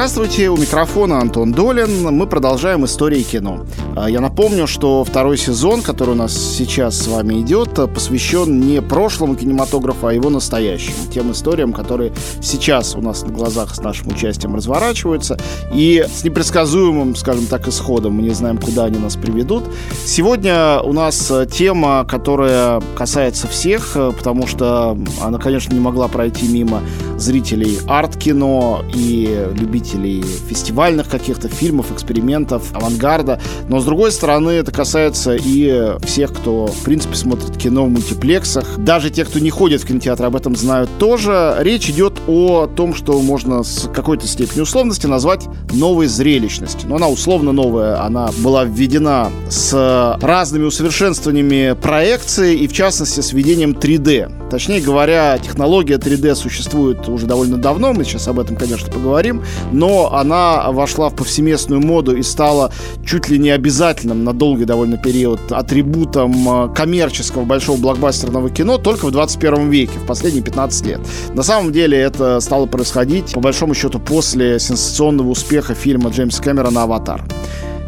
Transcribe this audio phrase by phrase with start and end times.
[0.00, 2.04] Здравствуйте, у микрофона Антон Долин.
[2.04, 3.66] Мы продолжаем истории кино.
[3.94, 8.80] А, я напомню, что второй сезон, который у нас сейчас с вами идет, посвящен не
[8.80, 10.96] прошлому кинематографу, а его настоящему.
[11.12, 15.38] Тем историям, которые сейчас у нас на глазах с нашим участием разворачиваются.
[15.74, 18.14] И с непредсказуемым, скажем так, исходом.
[18.14, 19.64] Мы не знаем, куда они нас приведут.
[20.06, 26.80] Сегодня у нас тема, которая касается всех, потому что она, конечно, не могла пройти мимо
[27.18, 33.40] зрителей арт-кино и любителей фестивальных каких-то фильмов, экспериментов, авангарда.
[33.68, 38.78] Но, с другой стороны, это касается и всех, кто, в принципе, смотрит кино в мультиплексах.
[38.78, 41.56] Даже те, кто не ходит в кинотеатр, об этом знают тоже.
[41.60, 46.88] Речь идет о том, что можно с какой-то степенью условности назвать новой зрелищностью.
[46.88, 53.32] Но она условно новая, она была введена с разными усовершенствованиями проекции и, в частности, с
[53.32, 54.50] введением 3D.
[54.50, 59.42] Точнее говоря, технология 3D существует уже довольно давно, мы сейчас об этом, конечно, поговорим,
[59.80, 62.70] но она вошла в повсеместную моду и стала
[63.04, 69.06] чуть ли не обязательным на долгий довольно период атрибутом э, коммерческого большого блокбастерного кино только
[69.06, 71.00] в 21 веке, в последние 15 лет.
[71.32, 76.82] На самом деле это стало происходить, по большому счету, после сенсационного успеха фильма Джеймса Кэмерона
[76.82, 77.24] «Аватар».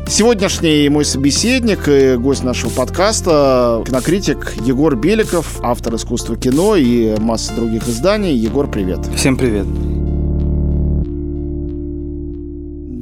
[0.08, 7.54] Сегодняшний мой собеседник и гость нашего подкаста, кинокритик Егор Беликов, автор искусства кино и массы
[7.54, 8.34] других изданий.
[8.34, 9.00] Егор, привет.
[9.14, 9.66] Всем привет.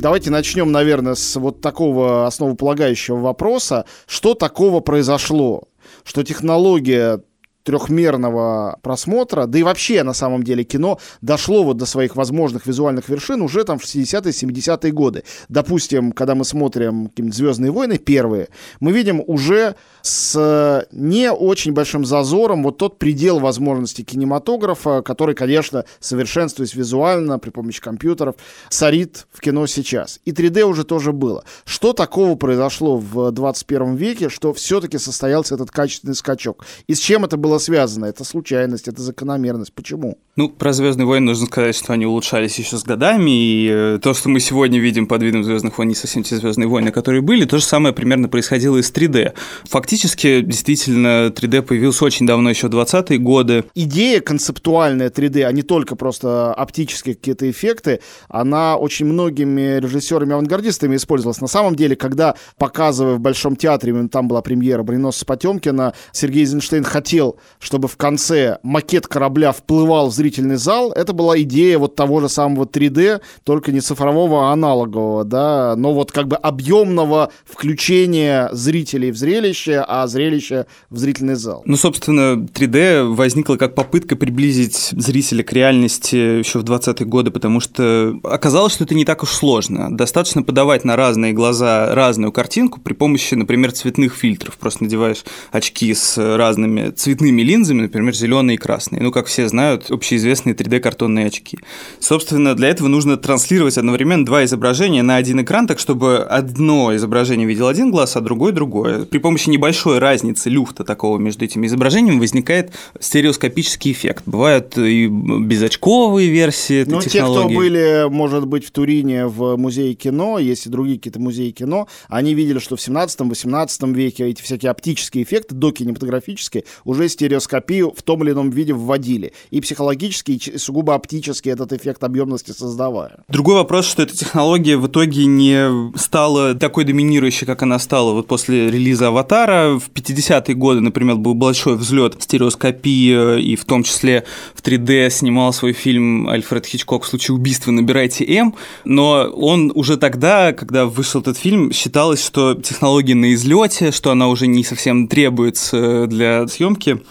[0.01, 3.85] Давайте начнем, наверное, с вот такого основополагающего вопроса.
[4.07, 5.65] Что такого произошло?
[6.05, 7.21] Что технология
[7.63, 13.09] трехмерного просмотра, да и вообще, на самом деле, кино дошло вот до своих возможных визуальных
[13.09, 15.25] вершин уже там в 60-е, 70-е годы.
[15.49, 18.49] Допустим, когда мы смотрим какие-нибудь «Звездные войны» первые,
[18.81, 25.85] мы видим уже с не очень большим зазором вот тот предел возможностей кинематографа, который, конечно,
[26.01, 28.37] совершенствуясь визуально при помощи компьютеров,
[28.69, 30.21] царит в кино сейчас.
[30.25, 31.45] И 3D уже тоже было.
[31.65, 36.65] Что такого произошло в 21 веке, что все-таки состоялся этот качественный скачок?
[36.87, 38.07] И с чем это было связано?
[38.07, 39.73] Это случайность, это закономерность.
[39.73, 40.19] Почему?
[40.37, 44.15] Ну, про Звездные войны нужно сказать, что они улучшались еще с годами, и э, то,
[44.15, 47.45] что мы сегодня видим под видом Звездных войн, не совсем те Звездные войны, которые были,
[47.45, 49.33] то же самое примерно происходило и с 3D.
[49.65, 53.65] Фактически действительно, 3D появился очень давно, еще в 20-е годы.
[53.75, 61.41] Идея концептуальная 3D, а не только просто оптические какие-то эффекты, она очень многими режиссерами-авангардистами использовалась.
[61.41, 66.85] На самом деле, когда, показывая в Большом театре, там была премьера «Броненосца Потемкина», Сергей Эйзенштейн
[66.85, 70.93] хотел, чтобы в конце макет корабля вплывал в зрительный зал.
[70.93, 75.95] Это была идея вот того же самого 3D, только не цифрового, а аналогового, да, но
[75.95, 81.63] вот как бы объемного включения зрителей в зрелище, а зрелище в зрительный зал.
[81.65, 87.61] Ну, собственно, 3D возникла как попытка приблизить зрителя к реальности еще в 20-е годы, потому
[87.61, 89.97] что оказалось, что это не так уж сложно.
[89.97, 94.59] Достаточно подавать на разные глаза разную картинку при помощи, например, цветных фильтров.
[94.59, 99.03] Просто надеваешь очки с разными цветными линзами, например, зеленые и красные.
[99.03, 101.59] Ну, как все знают, общеизвестные 3D-картонные очки.
[102.01, 107.47] Собственно, для этого нужно транслировать одновременно два изображения на один экран, так чтобы одно изображение
[107.47, 109.05] видел один глаз, а другой другое.
[109.05, 114.25] При помощи небольшой разницы люфта такого между этими изображениями возникает стереоскопический эффект.
[114.27, 119.95] Бывают и безочковые версии этой ну, те, кто были, может быть, в Турине в музее
[119.95, 124.71] кино, есть и другие какие-то музеи кино, они видели, что в 17-18 веке эти всякие
[124.71, 129.35] оптические эффекты, докинематографические, уже стереоскопию в том или ином виде вводили.
[129.51, 133.19] И психологически, и сугубо оптически этот эффект объемности создавая.
[133.29, 138.27] Другой вопрос, что эта технология в итоге не стала такой доминирующей, как она стала вот
[138.27, 144.25] после релиза «Аватара», в 50-е годы, например, был большой взлет стереоскопии, и в том числе
[144.55, 148.55] в 3D снимал свой фильм Альфред Хичкок в случае убийства «Набирайте М»,
[148.87, 154.29] но он уже тогда, когда вышел этот фильм, считалось, что технология на излете, что она
[154.29, 157.03] уже не совсем требуется для съемки.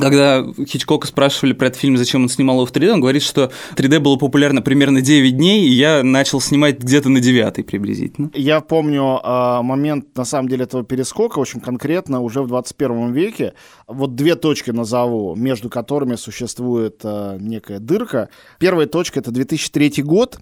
[0.00, 3.50] Когда Хичкока спрашивали про этот фильм, зачем он снимал его в 3D, он говорит, что
[3.74, 8.30] 3D было популярно примерно 9 дней, и я начал снимать где-то на 9 приблизительно.
[8.34, 13.54] Я помню э, момент, на самом деле, этого перескока очень конкретно уже в 21 веке.
[13.86, 18.28] Вот две точки назову, между которыми существует э, некая дырка.
[18.58, 20.38] Первая точка— это 2003 год,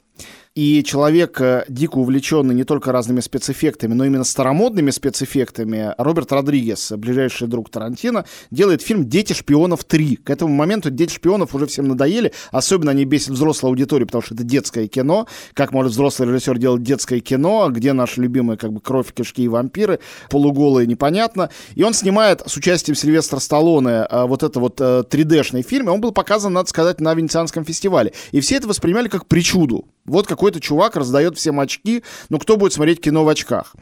[0.55, 6.93] и человек, э, дико увлеченный не только разными спецэффектами, но именно старомодными спецэффектами, Роберт Родригес,
[6.93, 10.17] ближайший друг Тарантино, делает фильм «Дети шпионов 3».
[10.23, 14.35] К этому моменту «Дети шпионов» уже всем надоели, особенно они бесят взрослую аудиторию, потому что
[14.35, 15.27] это детское кино.
[15.55, 19.49] Как может взрослый режиссер делать детское кино, где наши любимые как бы кровь, кишки и
[19.49, 19.99] вампиры,
[20.31, 21.51] полуголые, непонятно.
[21.75, 25.91] И он снимает с участием Сильвестра Сталлоне э, вот это вот 3D-шный э, фильм, и
[25.91, 28.13] он был показан, надо сказать, на Венецианском фестивале.
[28.31, 29.87] И все это воспринимали как причуду.
[30.05, 33.75] Вот какой-то чувак раздает всем очки, но кто будет смотреть кино в очках?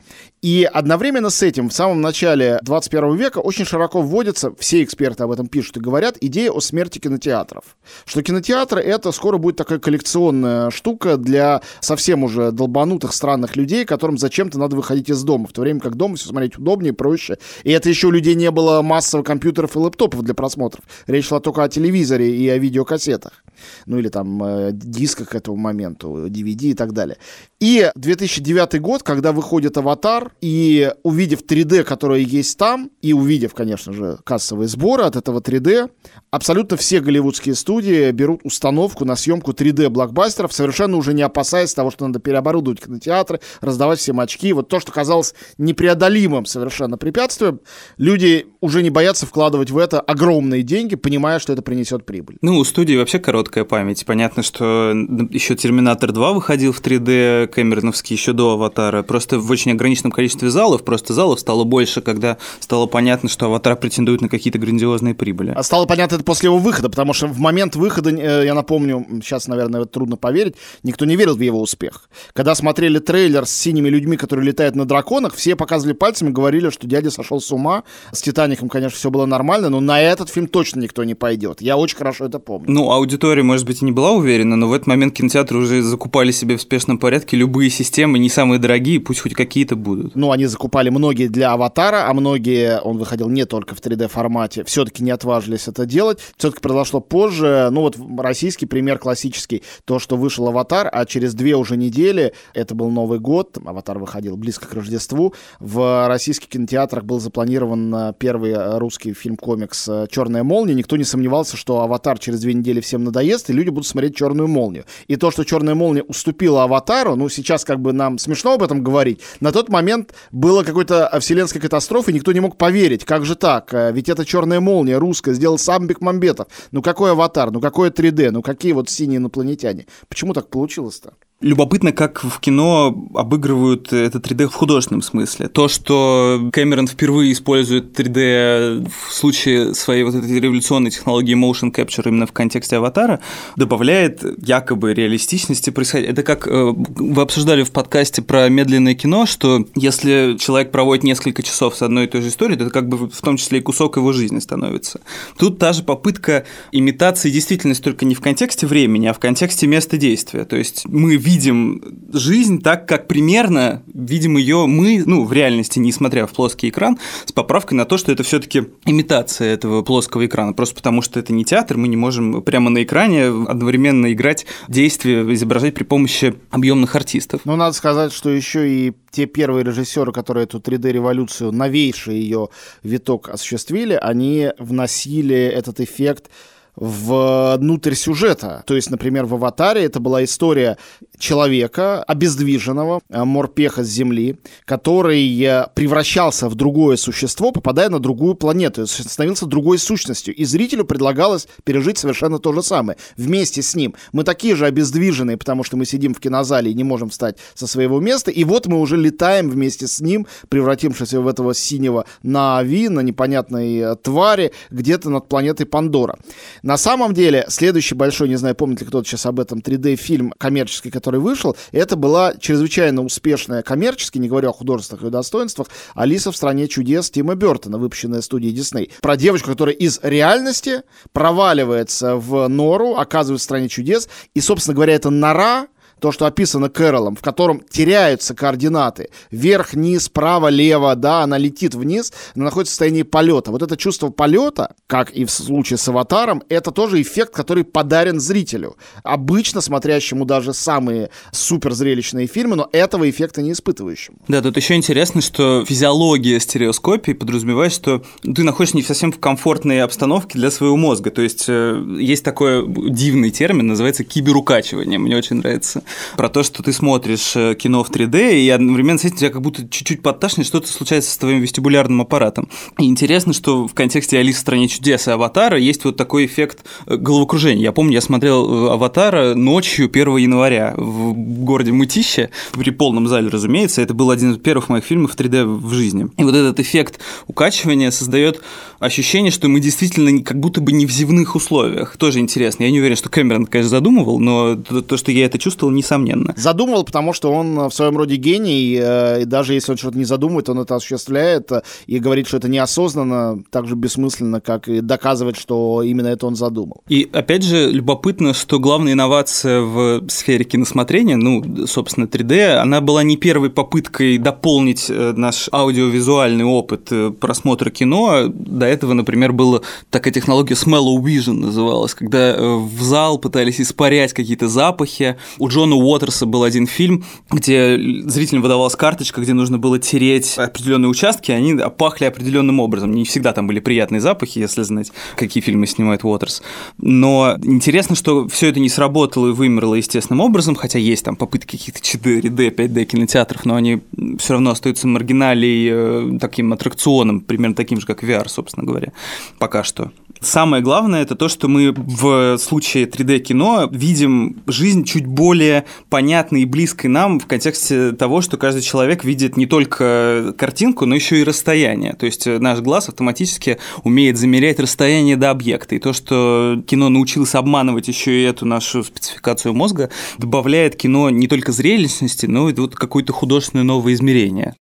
[0.42, 5.30] И одновременно с этим в самом начале 21 века очень широко вводится, все эксперты об
[5.30, 7.76] этом пишут и говорят, идея о смерти кинотеатров.
[8.06, 14.18] Что кинотеатры это скоро будет такая коллекционная штука для совсем уже долбанутых странных людей, которым
[14.18, 17.38] зачем-то надо выходить из дома, в то время как дома все смотреть удобнее, проще.
[17.62, 20.84] И это еще у людей не было массово компьютеров и лэптопов для просмотров.
[21.06, 23.44] Речь шла только о телевизоре и о видеокассетах.
[23.86, 27.18] Ну или там э, дисках к этому моменту, DVD и так далее.
[27.62, 33.92] И 2009 год, когда выходит «Аватар», и увидев 3D, которое есть там, и увидев, конечно
[33.92, 35.88] же, кассовые сборы от этого 3D,
[36.32, 42.04] абсолютно все голливудские студии берут установку на съемку 3D-блокбастеров, совершенно уже не опасаясь того, что
[42.04, 44.52] надо переоборудовать кинотеатры, раздавать всем очки.
[44.52, 47.60] Вот то, что казалось непреодолимым совершенно препятствием,
[47.96, 52.38] люди уже не боятся вкладывать в это огромные деньги, понимая, что это принесет прибыль.
[52.42, 54.04] Ну, у студии вообще короткая память.
[54.04, 54.92] Понятно, что
[55.30, 60.50] еще «Терминатор 2» выходил в 3D, Кэмероновский еще до «Аватара», просто в очень ограниченном количестве
[60.50, 65.52] залов, просто залов стало больше, когда стало понятно, что «Аватар» претендует на какие-то грандиозные прибыли.
[65.54, 69.06] А стало понятно это после его выхода, потому что в момент выхода, э, я напомню,
[69.22, 72.08] сейчас, наверное, трудно поверить, никто не верил в его успех.
[72.32, 76.86] Когда смотрели трейлер с синими людьми, которые летают на драконах, все показывали пальцами, говорили, что
[76.86, 77.84] дядя сошел с ума.
[78.12, 81.60] С «Титаником», конечно, все было нормально, но на этот фильм точно никто не пойдет.
[81.60, 82.70] Я очень хорошо это помню.
[82.70, 86.32] Ну, аудитория, может быть, и не была уверена, но в этот момент кинотеатры уже закупали
[86.32, 90.14] себе в спешном порядке любые системы, не самые дорогие, пусть хоть какие-то будут.
[90.14, 95.02] Ну, они закупали многие для «Аватара», а многие, он выходил не только в 3D-формате, все-таки
[95.02, 96.20] не отважились это делать.
[96.36, 97.68] Все-таки произошло позже.
[97.72, 99.64] Ну, вот российский пример классический.
[99.84, 104.36] То, что вышел «Аватар», а через две уже недели, это был Новый год, «Аватар» выходил
[104.36, 110.44] близко к Рождеству, в российских кинотеатрах был запланирован э, первый э, русский фильм-комикс э, «Черная
[110.44, 110.74] молния».
[110.74, 114.46] Никто не сомневался, что «Аватар» через две недели всем надоест, и люди будут смотреть «Черную
[114.46, 114.84] молнию».
[115.08, 118.82] И то, что «Черная молния» уступила «Аватару», ну, сейчас как бы нам смешно об этом
[118.82, 123.72] говорить, на тот момент было какой-то вселенской катастрофы, никто не мог поверить, как же так,
[123.92, 126.48] ведь это «Черная молния» русская, сделал сам Бекмамбетов.
[126.70, 129.86] Ну, какой «Аватар», ну, какое 3D, ну, какие вот синие инопланетяне.
[130.08, 131.14] Почему так получилось-то?
[131.42, 135.48] Любопытно, как в кино обыгрывают это 3D в художественном смысле.
[135.48, 142.06] То, что Кэмерон впервые использует 3D в случае своей вот этой революционной технологии motion capture
[142.06, 143.18] именно в контексте аватара,
[143.56, 146.08] добавляет якобы реалистичности происходить.
[146.10, 151.42] Это как э, вы обсуждали в подкасте про медленное кино, что если человек проводит несколько
[151.42, 153.62] часов с одной и той же историей, то это как бы в том числе и
[153.62, 155.00] кусок его жизни становится.
[155.36, 159.96] Тут та же попытка имитации действительности только не в контексте времени, а в контексте места
[159.96, 160.44] действия.
[160.44, 161.82] То есть мы видим видим
[162.12, 167.32] жизнь так, как примерно видим ее мы, ну, в реальности, несмотря в плоский экран, с
[167.32, 170.52] поправкой на то, что это все-таки имитация этого плоского экрана.
[170.52, 175.22] Просто потому, что это не театр, мы не можем прямо на экране одновременно играть действия,
[175.32, 177.40] изображать при помощи объемных артистов.
[177.44, 182.48] Ну, надо сказать, что еще и те первые режиссеры, которые эту 3D-революцию, новейший ее
[182.82, 186.30] виток осуществили, они вносили этот эффект
[186.74, 188.62] внутрь сюжета.
[188.66, 190.78] То есть, например, в «Аватаре» это была история
[191.18, 198.34] человека, обездвиженного, э, морпеха с Земли, который э, превращался в другое существо, попадая на другую
[198.34, 200.34] планету, становился другой сущностью.
[200.34, 202.98] И зрителю предлагалось пережить совершенно то же самое.
[203.16, 203.94] Вместе с ним.
[204.12, 207.66] Мы такие же обездвиженные, потому что мы сидим в кинозале и не можем встать со
[207.66, 208.30] своего места.
[208.30, 213.76] И вот мы уже летаем вместе с ним, превратившись в этого синего Нави, на непонятной
[213.76, 216.18] э, твари, где-то над планетой Пандора.
[216.62, 220.90] На самом деле, следующий большой, не знаю, помнит ли кто-то сейчас об этом, 3D-фильм коммерческий,
[220.90, 226.36] который вышел, это была чрезвычайно успешная коммерчески, не говоря о художественных и достоинствах, «Алиса в
[226.36, 228.92] стране чудес» Тима Бертона, выпущенная студией Дисней.
[229.00, 234.94] Про девочку, которая из реальности проваливается в нору, оказывается в стране чудес, и, собственно говоря,
[234.94, 235.66] это нора,
[236.02, 239.10] то, что описано Кэролом, в котором теряются координаты.
[239.30, 243.52] Вверх, низ, право, лево, да, она летит вниз, она находится в состоянии полета.
[243.52, 248.18] Вот это чувство полета, как и в случае с «Аватаром», это тоже эффект, который подарен
[248.18, 248.76] зрителю.
[249.04, 254.18] Обычно смотрящему даже самые суперзрелищные фильмы, но этого эффекта не испытывающему.
[254.26, 259.82] Да, тут еще интересно, что физиология стереоскопии подразумевает, что ты находишься не совсем в комфортной
[259.82, 261.12] обстановке для своего мозга.
[261.12, 264.98] То есть э, есть такой дивный термин, называется киберукачивание.
[264.98, 265.84] Мне очень нравится
[266.16, 269.42] про то, что ты смотришь э, кино в 3D, и одновременно с этим тебя как
[269.42, 272.48] будто чуть-чуть подташнит, что-то случается с твоим вестибулярным аппаратом.
[272.78, 276.64] И интересно, что в контексте «Алисы в стране чудес» и «Аватара» есть вот такой эффект
[276.86, 277.62] э, головокружения.
[277.62, 283.28] Я помню, я смотрел э, «Аватара» ночью 1 января в городе Мытище, при полном зале,
[283.28, 283.82] разумеется.
[283.82, 286.08] Это был один из первых моих фильмов в 3D в жизни.
[286.16, 288.40] И вот этот эффект укачивания создает
[288.78, 291.96] ощущение, что мы действительно как будто бы не в земных условиях.
[291.96, 292.64] Тоже интересно.
[292.64, 296.34] Я не уверен, что Кэмерон, конечно, задумывал, но то, что я это чувствовал, не несомненно.
[296.36, 298.78] Задумывал, потому что он в своем роде гений,
[299.20, 301.50] и даже если он что-то не задумывает, он это осуществляет
[301.86, 306.36] и говорит, что это неосознанно, так же бессмысленно, как и доказывать, что именно это он
[306.36, 306.82] задумал.
[306.88, 313.02] И опять же, любопытно, что главная инновация в сфере киносмотрения, ну, собственно, 3D, она была
[313.02, 318.24] не первой попыткой дополнить э, наш аудиовизуальный опыт э, просмотра кино.
[318.28, 319.60] До этого, например, была
[319.90, 325.16] такая технология Smell Vision называлась, когда э, в зал пытались испарять какие-то запахи.
[325.38, 330.88] У Джона Уотерса был один фильм, где зрителям выдавалась карточка, где нужно было тереть определенные
[330.88, 332.92] участки, они пахли определенным образом.
[332.92, 336.42] Не всегда там были приятные запахи, если знать, какие фильмы снимает Уотерс.
[336.78, 341.56] Но интересно, что все это не сработало и вымерло естественным образом, хотя есть там попытки
[341.56, 343.82] каких-то 4D, 5D кинотеатров, но они
[344.18, 348.92] все равно остаются маргиналей э, таким аттракционом, примерно таким же, как VR, собственно говоря,
[349.38, 349.92] пока что.
[350.22, 356.44] Самое главное это то, что мы в случае 3D-кино видим жизнь чуть более понятной и
[356.44, 361.24] близкой нам в контексте того, что каждый человек видит не только картинку, но еще и
[361.24, 361.94] расстояние.
[361.94, 365.74] То есть наш глаз автоматически умеет замерять расстояние до объекта.
[365.74, 371.26] И то, что кино научилось обманывать еще и эту нашу спецификацию мозга, добавляет кино не
[371.26, 374.54] только зрелищности, но и вот какое-то художественное новое измерение.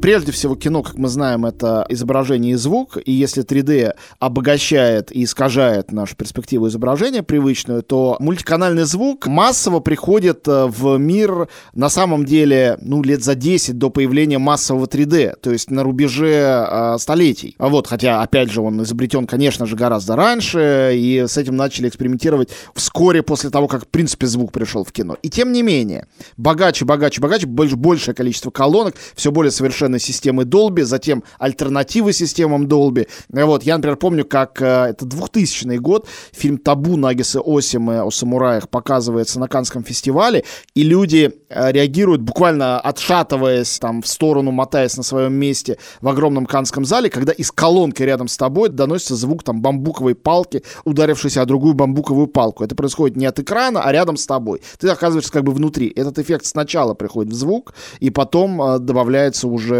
[0.00, 5.24] Прежде всего, кино, как мы знаем, это изображение и звук, и если 3D обогащает и
[5.24, 12.24] искажает нашу перспективу изображения привычную, то мультиканальный звук массово приходит э, в мир на самом
[12.24, 17.56] деле, ну, лет за 10 до появления массового 3D, то есть на рубеже э, столетий.
[17.58, 21.88] А вот, хотя, опять же, он изобретен, конечно же, гораздо раньше, и с этим начали
[21.88, 25.16] экспериментировать вскоре после того, как, в принципе, звук пришел в кино.
[25.22, 30.00] И тем не менее, богаче, богаче, богаче, больше, большее количество колонок, все более совершенно современной
[30.00, 33.06] системы Dolby, затем альтернативы системам Dolby.
[33.28, 38.68] Вот, я, например, помню, как э, это 2000 год, фильм «Табу» Нагиса Осимы о самураях
[38.68, 45.02] показывается на Канском фестивале, и люди э, реагируют, буквально отшатываясь там в сторону, мотаясь на
[45.02, 49.62] своем месте в огромном Канском зале, когда из колонки рядом с тобой доносится звук там
[49.62, 52.64] бамбуковой палки, ударившейся о другую бамбуковую палку.
[52.64, 54.62] Это происходит не от экрана, а рядом с тобой.
[54.78, 55.92] Ты оказываешься как бы внутри.
[55.94, 59.75] Этот эффект сначала приходит в звук, и потом э, добавляется уже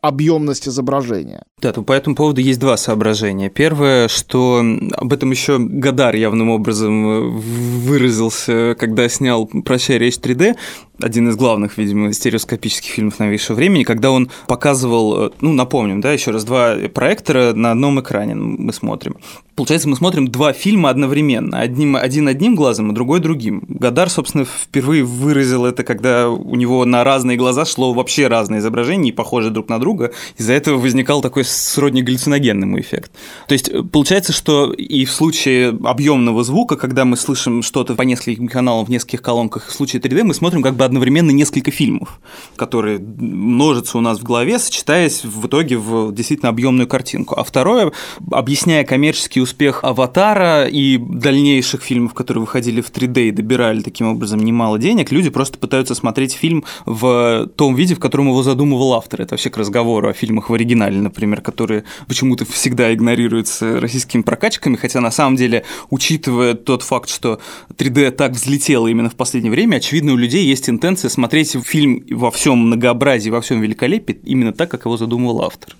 [0.00, 1.42] объемность изображения.
[1.60, 3.48] Да, то по этому поводу есть два соображения.
[3.48, 4.62] Первое, что
[4.92, 10.54] об этом еще Гадар явным образом э, выразился, когда снял «Прощай, речь 3D»,
[11.00, 16.12] один из главных, видимо, стереоскопических фильмов новейшего времени, когда он показывал, э, ну, напомним, да,
[16.12, 19.16] еще раз, два проектора на одном экране мы смотрим.
[19.56, 23.64] Получается, мы смотрим два фильма одновременно, одним, один одним глазом, а другой другим.
[23.68, 29.04] Гадар, собственно, впервые выразил это, когда у него на разные глаза шло вообще разное изображение,
[29.04, 30.12] не похожие друг на друга.
[30.36, 33.12] Из-за этого возникал такой сродни галлюциногенному эффект.
[33.48, 38.02] То есть, э, получается, что и в случае объемного звука, когда мы слышим что-то по
[38.02, 42.20] нескольким каналам в нескольких колонках, в случае 3D мы смотрим как бы одновременно несколько фильмов,
[42.56, 47.34] которые множатся у нас в голове, сочетаясь в итоге в действительно объемную картинку.
[47.38, 47.90] А второе,
[48.30, 54.40] объясняя коммерческий успех «Аватара» и дальнейших фильмов, которые выходили в 3D и добирали таким образом
[54.40, 59.22] немало денег, люди просто пытаются смотреть фильм в том виде, в котором его задумывал автор.
[59.22, 64.74] Это вообще к разговору о фильмах в оригинале, например, которые почему-то всегда игнорируются российскими прокачками,
[64.74, 67.38] хотя на самом деле, учитывая тот факт, что
[67.76, 72.32] 3D так взлетело именно в последнее время, очевидно, у людей есть тенденция смотреть фильм во
[72.32, 75.76] всем многообразии, во всем великолепии именно так, как его задумывал автор.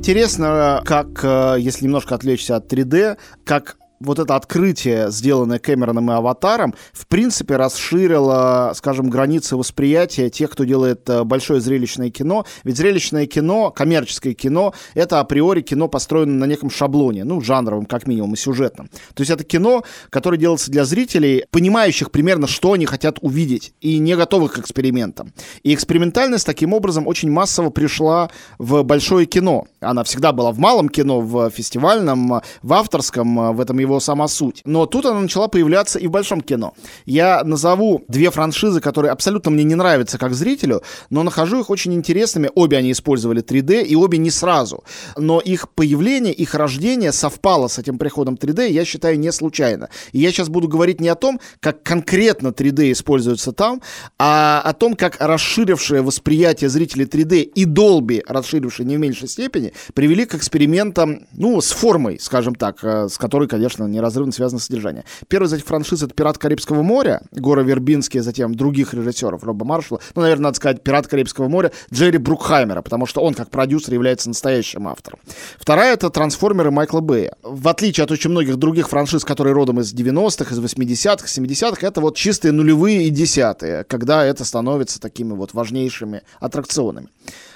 [0.00, 6.14] Интересно, как, э, если немножко отвлечься от 3D, как вот это открытие, сделанное Кэмероном и
[6.14, 12.46] Аватаром, в принципе расширило, скажем, границы восприятия тех, кто делает э, большое зрелищное кино.
[12.64, 18.06] Ведь зрелищное кино, коммерческое кино, это априори кино построено на неком шаблоне, ну, жанровом, как
[18.06, 18.88] минимум, и сюжетном.
[19.14, 23.98] То есть это кино, которое делается для зрителей, понимающих примерно, что они хотят увидеть, и
[23.98, 25.32] не готовых к экспериментам.
[25.62, 29.66] И экспериментальность таким образом очень массово пришла в большое кино.
[29.80, 34.28] Она всегда была в малом кино, в фестивальном, в авторском, в этом его его сама
[34.28, 34.62] суть.
[34.64, 36.74] Но тут она начала появляться и в большом кино.
[37.06, 41.94] Я назову две франшизы, которые абсолютно мне не нравятся как зрителю, но нахожу их очень
[41.94, 42.50] интересными.
[42.54, 44.84] Обе они использовали 3D, и обе не сразу.
[45.16, 49.88] Но их появление, их рождение совпало с этим приходом 3D, я считаю, не случайно.
[50.12, 53.82] И я сейчас буду говорить не о том, как конкретно 3D используется там,
[54.18, 59.72] а о том, как расширившее восприятие зрителей 3D и Dolby, расширившее не в меньшей степени,
[59.94, 64.60] привели к экспериментам, ну, с формой, скажем так, э, с которой, конечно, собственно, неразрывно связано
[64.60, 65.04] содержание.
[65.28, 70.00] Первый из этих франшиз— это «Пират Карибского моря», Гора Вербинский, затем других режиссеров, Роба Маршалла.
[70.14, 74.28] Ну, наверное, надо сказать «Пират Карибского моря» Джерри Брукхаймера, потому что он, как продюсер, является
[74.28, 75.20] настоящим автором.
[75.58, 77.36] Вторая— это «Трансформеры» Майкла Бэя.
[77.42, 82.00] В отличие от очень многих других франшиз, которые родом из 90-х, из 80-х, 70-х, это
[82.00, 87.08] вот чистые нулевые и десятые, когда это становится такими вот важнейшими аттракционами.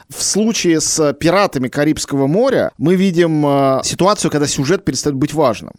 [0.09, 5.73] В случае с пиратами Карибского моря мы видим э, ситуацию, когда сюжет перестает быть важным.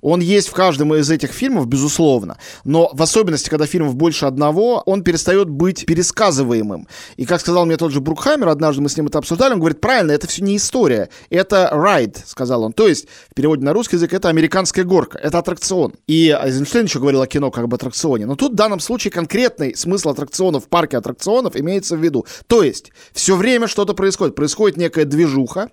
[0.00, 4.82] Он есть в каждом из этих фильмов, безусловно, но в особенности, когда фильмов больше одного,
[4.86, 6.86] он перестает быть пересказываемым.
[7.16, 9.80] И как сказал мне тот же Брукхаймер, однажды мы с ним это обсуждали, он говорит,
[9.80, 12.72] правильно, это все не история, это ride, сказал он.
[12.72, 15.94] То есть, в переводе на русский язык, это американская горка, это аттракцион.
[16.06, 18.26] И Эйзенштейн еще говорил о кино как бы аттракционе.
[18.26, 22.26] Но тут в данном случае конкретный смысл аттракционов в парке аттракционов имеется в виду.
[22.46, 24.36] То есть, все время что-то происходит.
[24.36, 25.70] Происходит некая движуха.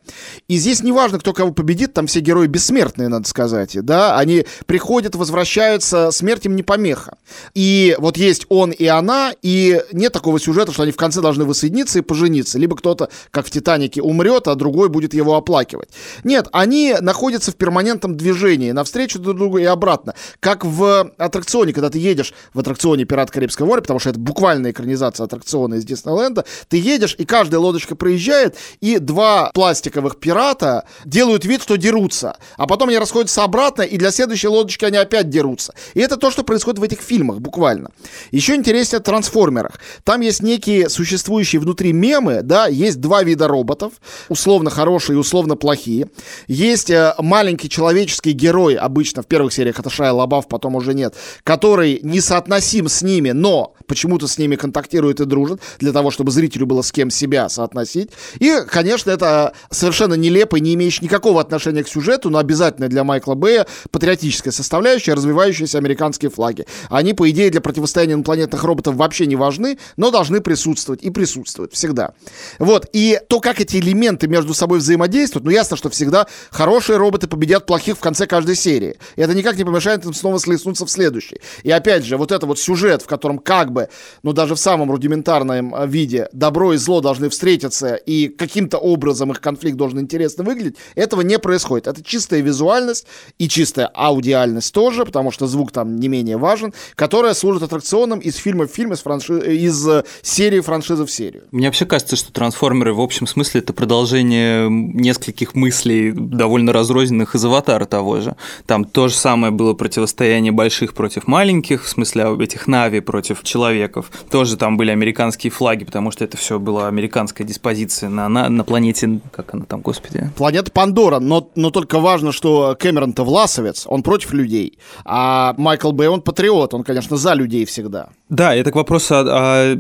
[0.48, 3.78] И здесь не важно, кто кого победит, там все герои бессмертные, надо сказать.
[3.86, 4.18] Да?
[4.18, 7.18] Они приходят, возвращаются, смерть им не помеха.
[7.54, 11.46] И вот есть он и она, и нет такого сюжета, что они в конце должны
[11.46, 12.58] воссоединиться и пожениться.
[12.58, 15.90] Либо кто-то, как в «Титанике», умрет, а другой будет его оплакивать.
[16.24, 20.16] Нет, они находятся в перманентном движении, навстречу друг другу и обратно.
[20.40, 24.72] Как в аттракционе, когда ты едешь в аттракционе «Пират Карибского моря», потому что это буквальная
[24.72, 30.86] экранизация аттракциона из Диснейленда, ты едешь, и каждая лодочка девушка проезжает, и два пластиковых пирата
[31.06, 32.38] делают вид, что дерутся.
[32.58, 35.74] А потом они расходятся обратно, и для следующей лодочки они опять дерутся.
[35.96, 37.90] И это то, что происходит в этих фильмах, буквально.
[38.32, 39.80] Еще интереснее в трансформерах.
[40.04, 43.94] Там есть некие существующие внутри мемы, да, есть два вида роботов,
[44.30, 46.08] условно хорошие и условно плохие.
[46.48, 51.16] Есть э, маленький человеческий герой, обычно в первых сериях это Шайя Лабаф, потом уже нет,
[51.44, 56.66] который несоотносим с ними, но почему-то с ними контактирует и дружит, для того, чтобы зрителю
[56.66, 58.12] было с кем себя соотносить.
[58.40, 63.34] И, конечно, это совершенно нелепо, не имеющий никакого отношения к сюжету, но обязательно для Майкла
[63.34, 66.66] Бэя патриотическая составляющая, развивающиеся американские флаги.
[66.90, 71.74] Они, по идее, для противостояния инопланетных роботов вообще не важны, но должны присутствовать и присутствуют
[71.74, 72.14] всегда.
[72.60, 77.28] Вот, и то, как эти элементы между собой взаимодействуют, ну, ясно, что всегда хорошие роботы
[77.28, 78.98] победят плохих в конце каждой серии.
[79.16, 81.42] И это никак не помешает им снова слеснуться в следующей.
[81.64, 83.90] И опять же, вот это вот сюжет, в котором как бы бы,
[84.24, 89.32] ну даже в самом рудиментарном э, виде, добро и зло должны встретиться, и каким-то образом
[89.32, 91.88] их конфликт должен интересно выглядеть, этого не происходит.
[91.88, 97.34] Это чистая визуальность и чистая аудиальность тоже, потому что звук там не менее важен, которая
[97.34, 99.56] служит аттракционом из фильма в фильм, из, франши...
[99.56, 101.44] из э, серии франшизы в серию.
[101.52, 107.46] Мне вообще кажется, что трансформеры в общем смысле это продолжение нескольких мыслей, довольно разрозненных из
[107.46, 108.36] аватара того же.
[108.66, 113.69] Там то же самое было противостояние больших против маленьких, в смысле этих Нави против человека
[113.70, 114.12] человеков.
[114.30, 118.64] Тоже там были американские флаги, потому что это все была американская диспозиция на, на, на
[118.64, 120.30] планете, как она там, господи?
[120.36, 126.08] Планета Пандора, но, но только важно, что Кэмерон-то власовец, он против людей, а Майкл Бэй,
[126.08, 128.10] он патриот, он, конечно, за людей всегда.
[128.30, 129.76] Да, это к вопросу о, о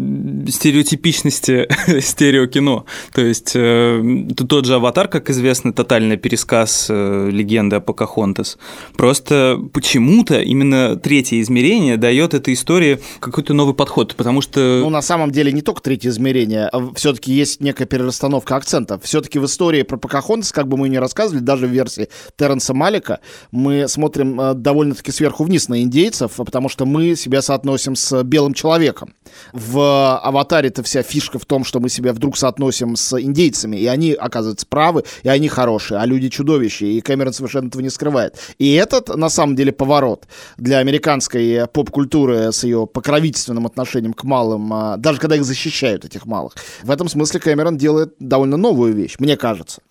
[0.49, 1.67] стереотипичности
[1.99, 2.85] стереокино.
[3.13, 8.57] То есть э, тот же «Аватар», как известно, тотальный пересказ э, легенды о Покахонтас.
[8.97, 14.79] Просто почему-то именно третье измерение дает этой истории какой-то новый подход, потому что...
[14.81, 19.03] Ну, на самом деле, не только третье измерение, а все-таки есть некая перерасстановка акцентов.
[19.03, 23.19] Все-таки в истории про Покахонтас, как бы мы ни рассказывали, даже в версии Терренса Малика,
[23.51, 28.38] мы смотрим э, довольно-таки сверху вниз на индейцев, потому что мы себя соотносим с белым
[28.53, 29.13] человеком.
[29.53, 34.13] В «Аватаре»-то вся фишка в том, что мы себя вдруг соотносим с индейцами, и они,
[34.13, 38.37] оказывается, правы, и они хорошие, а люди чудовища, и Кэмерон совершенно этого не скрывает.
[38.57, 44.73] И этот, на самом деле, поворот для американской поп-культуры с ее покровительственным отношением к малым,
[44.73, 46.53] а, даже когда их защищают, этих малых.
[46.83, 49.81] В этом смысле Кэмерон делает довольно новую вещь, мне кажется.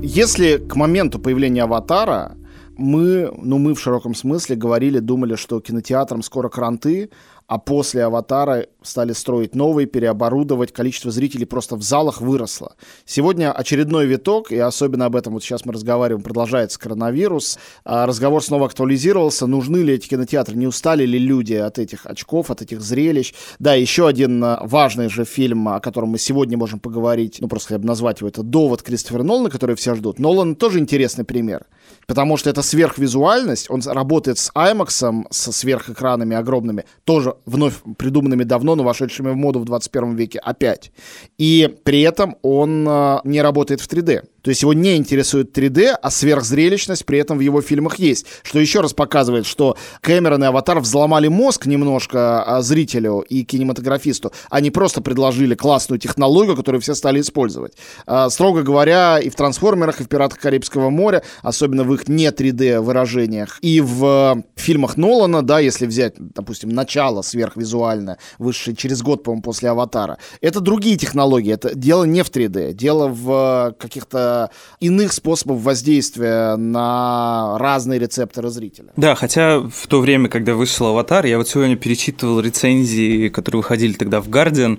[0.00, 2.37] Если к моменту появления «Аватара»
[2.78, 7.10] мы, ну мы в широком смысле говорили, думали, что кинотеатрам скоро кранты,
[7.48, 12.76] а после «Аватара» стали строить новый, переоборудовать, количество зрителей просто в залах выросло.
[13.06, 18.44] Сегодня очередной виток, и особенно об этом вот сейчас мы разговариваем, продолжается коронавирус, а разговор
[18.44, 22.82] снова актуализировался, нужны ли эти кинотеатры, не устали ли люди от этих очков, от этих
[22.82, 23.32] зрелищ.
[23.58, 27.74] Да, еще один а, важный же фильм, о котором мы сегодня можем поговорить, ну просто
[27.74, 30.18] я бы назвать его, это «Довод» Кристофера Нолана, который все ждут.
[30.18, 31.64] Нолан тоже интересный пример,
[32.08, 38.74] потому что это сверхвизуальность, он работает с IMAX, со сверхэкранами огромными, тоже вновь придуманными давно,
[38.74, 40.90] но вошедшими в моду в 21 веке опять.
[41.36, 44.24] И при этом он э, не работает в 3D.
[44.42, 48.26] То есть его не интересует 3D, а сверхзрелищность при этом в его фильмах есть.
[48.42, 54.32] Что еще раз показывает, что Кэмерон и Аватар взломали мозг немножко а, зрителю и кинематографисту.
[54.50, 57.72] Они просто предложили классную технологию, которую все стали использовать.
[58.06, 62.28] А, строго говоря, и в «Трансформерах», и в «Пиратах Карибского моря», особенно в их не
[62.28, 69.22] 3D выражениях, и в фильмах Нолана, да, если взять, допустим, начало сверхвизуальное, вышедшее через год,
[69.24, 71.52] по-моему, после «Аватара», это другие технологии.
[71.52, 74.37] Это дело не в 3D, дело в каких-то
[74.80, 78.88] иных способов воздействия на разные рецепторы зрителя.
[78.96, 83.92] Да, хотя в то время, когда вышел «Аватар», я вот сегодня перечитывал рецензии, которые выходили
[83.92, 84.78] тогда в «Гардиан»,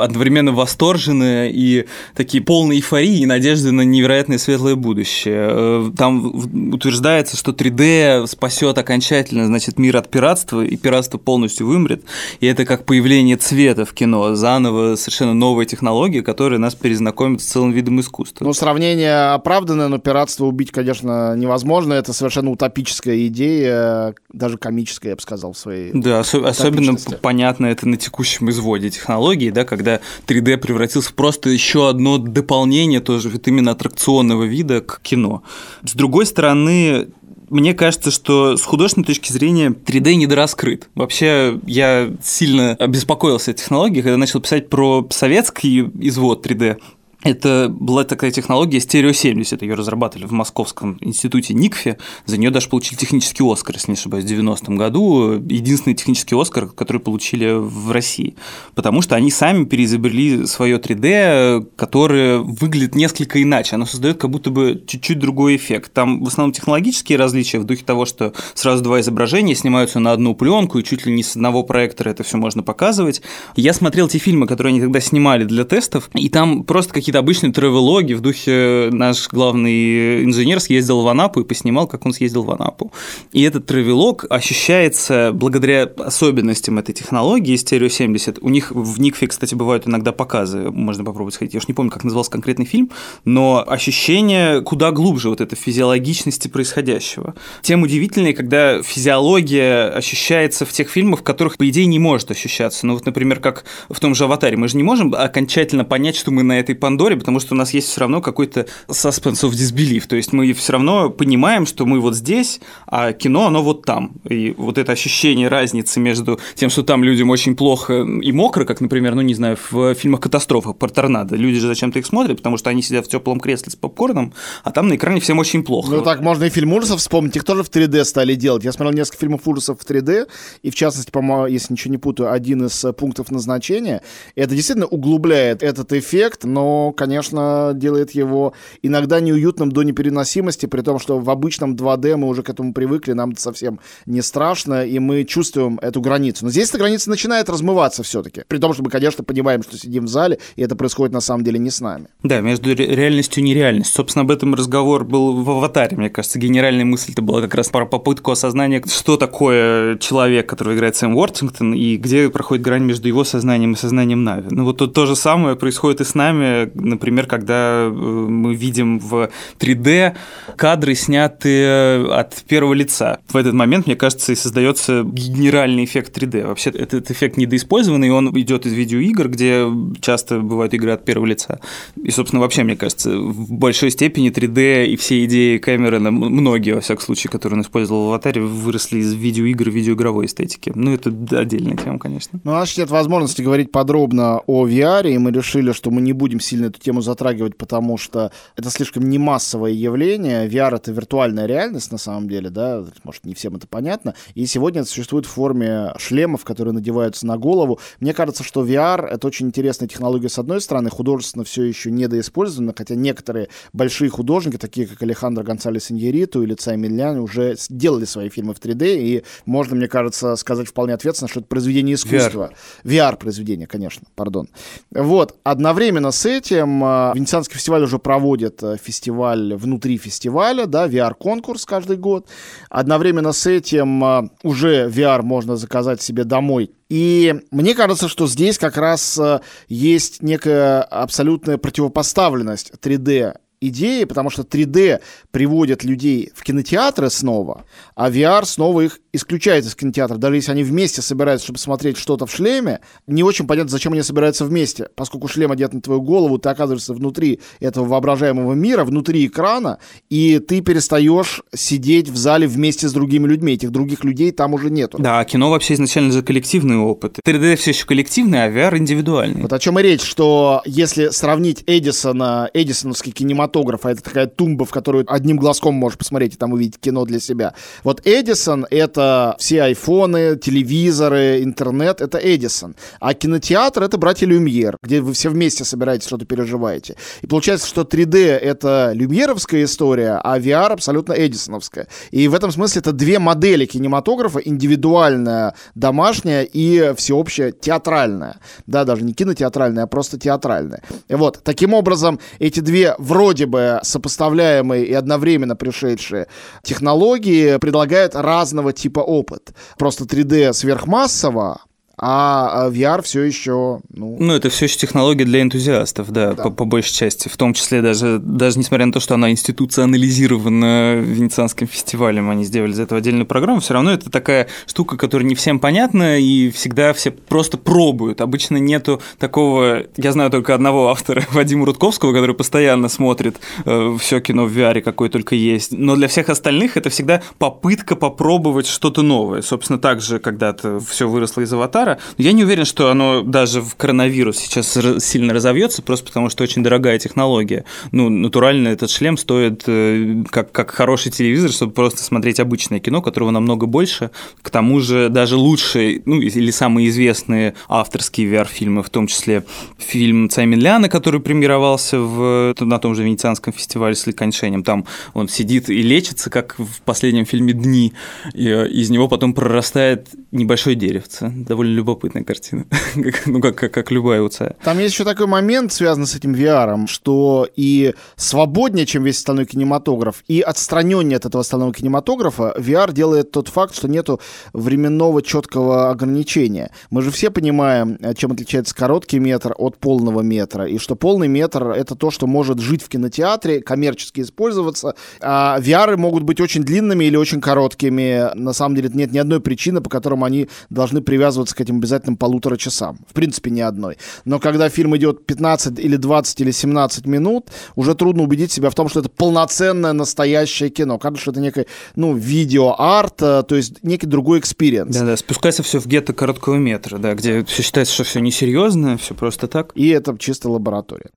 [0.00, 5.48] одновременно восторженные и такие полные эйфории и надежды на невероятное светлое будущее.
[5.50, 12.02] Э, там утверждается, что 3D спасет окончательно, значит, мир от пиратства, и пиратство полностью вымрет,
[12.40, 17.46] и это как появление цвета в кино, заново совершенно новая технология, которая нас перезнакомит с
[17.46, 18.44] целым видом искусства.
[18.44, 21.94] Ну, сравнение оправданное, но пиратство убить, конечно, невозможно.
[21.94, 27.66] Это совершенно утопическая идея, даже комическая, я бы сказал, в своей Да, ос- особенно понятно
[27.66, 33.30] это на текущем изводе технологий, да, когда 3D превратился в просто еще одно дополнение тоже
[33.30, 35.42] вот именно аттракционного вида к кино.
[35.82, 37.08] С другой стороны,
[37.48, 40.88] мне кажется, что с художественной точки зрения 3D недораскрыт.
[40.94, 46.76] Вообще, я сильно обеспокоился технологией, когда начал писать про советский извод 3D.
[47.24, 52.68] Это была такая технология Stereo 70, ее разрабатывали в Московском институте НИКФе, за нее даже
[52.68, 57.90] получили технический Оскар, если не ошибаюсь, в 90-м году, единственный технический Оскар, который получили в
[57.90, 58.36] России,
[58.76, 64.50] потому что они сами переизобрели свое 3D, которое выглядит несколько иначе, оно создает как будто
[64.50, 65.92] бы чуть-чуть другой эффект.
[65.92, 70.36] Там в основном технологические различия в духе того, что сразу два изображения снимаются на одну
[70.36, 73.22] пленку, и чуть ли не с одного проектора это все можно показывать.
[73.56, 77.20] Я смотрел те фильмы, которые они тогда снимали для тестов, и там просто какие какие-то
[77.20, 82.42] обычные тревелоги в духе наш главный инженер съездил в Анапу и поснимал, как он съездил
[82.42, 82.92] в Анапу.
[83.32, 88.40] И этот тревелог ощущается благодаря особенностям этой технологии Stereo 70.
[88.42, 91.54] У них в Никфе, кстати, бывают иногда показы, можно попробовать сходить.
[91.54, 92.90] Я уж не помню, как назывался конкретный фильм,
[93.24, 97.34] но ощущение куда глубже вот этой физиологичности происходящего.
[97.62, 102.86] Тем удивительнее, когда физиология ощущается в тех фильмах, в которых, по идее, не может ощущаться.
[102.86, 104.58] Ну вот, например, как в том же «Аватаре».
[104.58, 107.56] Мы же не можем окончательно понять, что мы на этой Пандоре Пандоре, потому что у
[107.56, 111.86] нас есть все равно какой-то suspense of disbelief, то есть мы все равно понимаем, что
[111.86, 114.14] мы вот здесь, а кино, оно вот там.
[114.28, 118.80] И вот это ощущение разницы между тем, что там людям очень плохо и мокро, как,
[118.80, 121.36] например, ну, не знаю, в фильмах «Катастрофа» про торнадо.
[121.36, 124.34] Люди же зачем-то их смотрят, потому что они сидят в теплом кресле с попкорном,
[124.64, 125.92] а там на экране всем очень плохо.
[125.92, 128.64] Ну, так можно и фильм ужасов вспомнить, их тоже в 3D стали делать.
[128.64, 130.26] Я смотрел несколько фильмов ужасов в 3D,
[130.62, 134.02] и в частности, по-моему, если ничего не путаю, один из пунктов назначения,
[134.34, 140.98] это действительно углубляет этот эффект, но, конечно, делает его иногда неуютным до непереносимости, при том,
[140.98, 145.24] что в обычном 2D мы уже к этому привыкли, нам совсем не страшно, и мы
[145.24, 146.44] чувствуем эту границу.
[146.44, 148.42] Но здесь эта граница начинает размываться все-таки.
[148.48, 151.44] При том, что мы, конечно, понимаем, что сидим в зале, и это происходит на самом
[151.44, 152.06] деле не с нами.
[152.22, 153.94] Да, между реальностью и нереальностью.
[153.94, 156.38] Собственно, об этом разговор был в «Аватаре», мне кажется.
[156.38, 161.16] Генеральная мысль это была как раз про попытку осознания, что такое человек, который играет Сэм
[161.16, 164.48] Уортингтон, и где проходит грань между его сознанием и сознанием Нави.
[164.50, 168.98] Ну вот тут то же самое происходит и с нами, например, когда э, мы видим
[168.98, 170.16] в 3D
[170.56, 173.18] кадры, снятые от первого лица.
[173.28, 176.46] В этот момент, мне кажется, и создается генеральный эффект 3D.
[176.46, 179.66] Вообще, этот эффект недоиспользованный, он идет из видеоигр, где
[180.00, 181.60] часто бывают игры от первого лица.
[182.02, 186.80] И, собственно, вообще, мне кажется, в большой степени 3D и все идеи Кэмерона, многие, во
[186.80, 190.72] всяком случае, которые он использовал в «Аватаре», выросли из видеоигр видеоигровой эстетики.
[190.74, 192.40] Ну, это отдельная тема, конечно.
[192.44, 196.12] Ну, у нас нет возможности говорить подробно о VR, и мы решили, что мы не
[196.12, 200.48] будем сильно эту тему затрагивать, потому что это слишком не массовое явление.
[200.48, 204.14] VR— это виртуальная реальность, на самом деле, да, может, не всем это понятно.
[204.34, 207.80] И сегодня это существует в форме шлемов, которые надеваются на голову.
[208.00, 212.74] Мне кажется, что VR— это очень интересная технология, с одной стороны, художественно все еще недоиспользована,
[212.76, 218.28] хотя некоторые большие художники, такие как Алехандро Гонсалес Иньериту или Цай Мильян, уже сделали свои
[218.28, 222.52] фильмы в 3D, и можно, мне кажется, сказать вполне ответственно, что это произведение искусства.
[222.84, 224.48] VR, VR произведение, конечно, пардон.
[224.90, 231.64] Вот, одновременно с этим а, Венецианский фестиваль уже проводит э, фестиваль внутри фестиваля, да, VR-конкурс
[231.64, 232.28] каждый год.
[232.70, 238.58] Одновременно с этим э, уже VR можно заказать себе домой и мне кажется, что здесь
[238.58, 246.42] как раз э, есть некая абсолютная противопоставленность 3D идеи, потому что 3D приводит людей в
[246.42, 250.16] кинотеатры снова, а VR снова их исключает из кинотеатра.
[250.16, 254.02] Даже если они вместе собираются, чтобы смотреть что-то в шлеме, не очень понятно, зачем они
[254.02, 254.88] собираются вместе.
[254.94, 260.38] Поскольку шлем одет на твою голову, ты оказываешься внутри этого воображаемого мира, внутри экрана, и
[260.38, 263.54] ты перестаешь сидеть в зале вместе с другими людьми.
[263.54, 264.98] Этих других людей там уже нету.
[264.98, 267.18] Да, кино вообще изначально за коллективный опыт.
[267.24, 269.42] 3D все еще коллективный, а VR индивидуальный.
[269.42, 274.64] Вот о чем и речь, что если сравнить Эдисона, эдисоновский кинематограф, а это такая тумба,
[274.64, 277.54] в которую одним глазком можешь посмотреть и там увидеть кино для себя.
[277.84, 282.76] Вот Эдисон— это все айфоны, телевизоры, интернет, это Эдисон.
[283.00, 286.96] А кинотеатр— это братья Люмьер, где вы все вместе собираетесь, что-то переживаете.
[287.22, 291.88] И получается, что 3D— это люмьеровская история, а VR абсолютно эдисоновская.
[292.10, 298.36] И в этом смысле это две модели кинематографа, индивидуальная, домашняя и всеобщая театральная.
[298.66, 300.82] Да, даже не кинотеатральная, а просто театральная.
[301.08, 306.28] И вот, таким образом, эти две вроде бы сопоставляемые и одновременно пришедшие
[306.62, 309.54] технологии предлагают разного типа опыт.
[309.78, 311.60] Просто 3D сверхмассово,
[312.00, 313.80] а VR все еще...
[313.90, 314.16] Ну...
[314.20, 316.44] ну, это все еще технология для энтузиастов, да, да.
[316.44, 317.28] По, по большей части.
[317.28, 322.72] В том числе даже, даже несмотря на то, что она институционализирована Венецианским фестивалем, они сделали
[322.72, 326.92] из этого отдельную программу, все равно это такая штука, которая не всем понятна, и всегда
[326.92, 328.20] все просто пробуют.
[328.20, 329.84] Обычно нету такого...
[329.96, 334.82] Я знаю только одного автора, Вадима Рудковского, который постоянно смотрит э, все кино в VR,
[334.82, 335.72] какое только есть.
[335.72, 339.42] Но для всех остальных это всегда попытка попробовать что-то новое.
[339.42, 341.98] Собственно, так же когда-то все выросло из аватара, пара.
[342.18, 346.62] Я не уверен, что оно даже в коронавирус сейчас сильно разовьется, просто потому что очень
[346.62, 347.64] дорогая технология.
[347.92, 353.02] Ну, натурально этот шлем стоит э, как, как хороший телевизор, чтобы просто смотреть обычное кино,
[353.02, 354.10] которого намного больше.
[354.42, 359.44] К тому же даже лучшие, ну, или самые известные авторские VR-фильмы, в том числе
[359.78, 364.62] фильм Цаймин Ляна, который премьировался в, на том же Венецианском фестивале с Ликаньшенем.
[364.62, 367.92] Там он сидит и лечится, как в последнем фильме «Дни»,
[368.34, 372.66] и э, из него потом прорастает небольшое деревце, довольно любопытная картина,
[373.26, 374.56] ну, как, как, как любая УЦА.
[374.62, 379.46] Там есть еще такой момент, связанный с этим VR, что и свободнее, чем весь остальной
[379.46, 384.20] кинематограф, и отстраненнее от этого остального кинематографа, VR делает тот факт, что нету
[384.52, 386.70] временного четкого ограничения.
[386.90, 391.68] Мы же все понимаем, чем отличается короткий метр от полного метра, и что полный метр—
[391.70, 397.06] это то, что может жить в кинотеатре, коммерчески использоваться, а VR могут быть очень длинными
[397.06, 398.34] или очень короткими.
[398.34, 399.88] На самом деле нет ни одной причины, по
[400.18, 402.98] которым они должны привязываться к этим обязательным полутора часам.
[403.08, 403.96] В принципе, ни одной.
[404.24, 408.74] Но когда фильм идет 15 или 20 или 17 минут, уже трудно убедить себя в
[408.74, 410.98] том, что это полноценное настоящее кино.
[410.98, 414.96] Кажется, что это некое, ну, видео-арт, э, то есть некий другой experience.
[414.96, 419.14] Да-да, спускается все в гетто короткого метра, да, где все считается, что все несерьезно, все
[419.14, 419.72] просто так.
[419.74, 421.10] И это чисто лаборатория.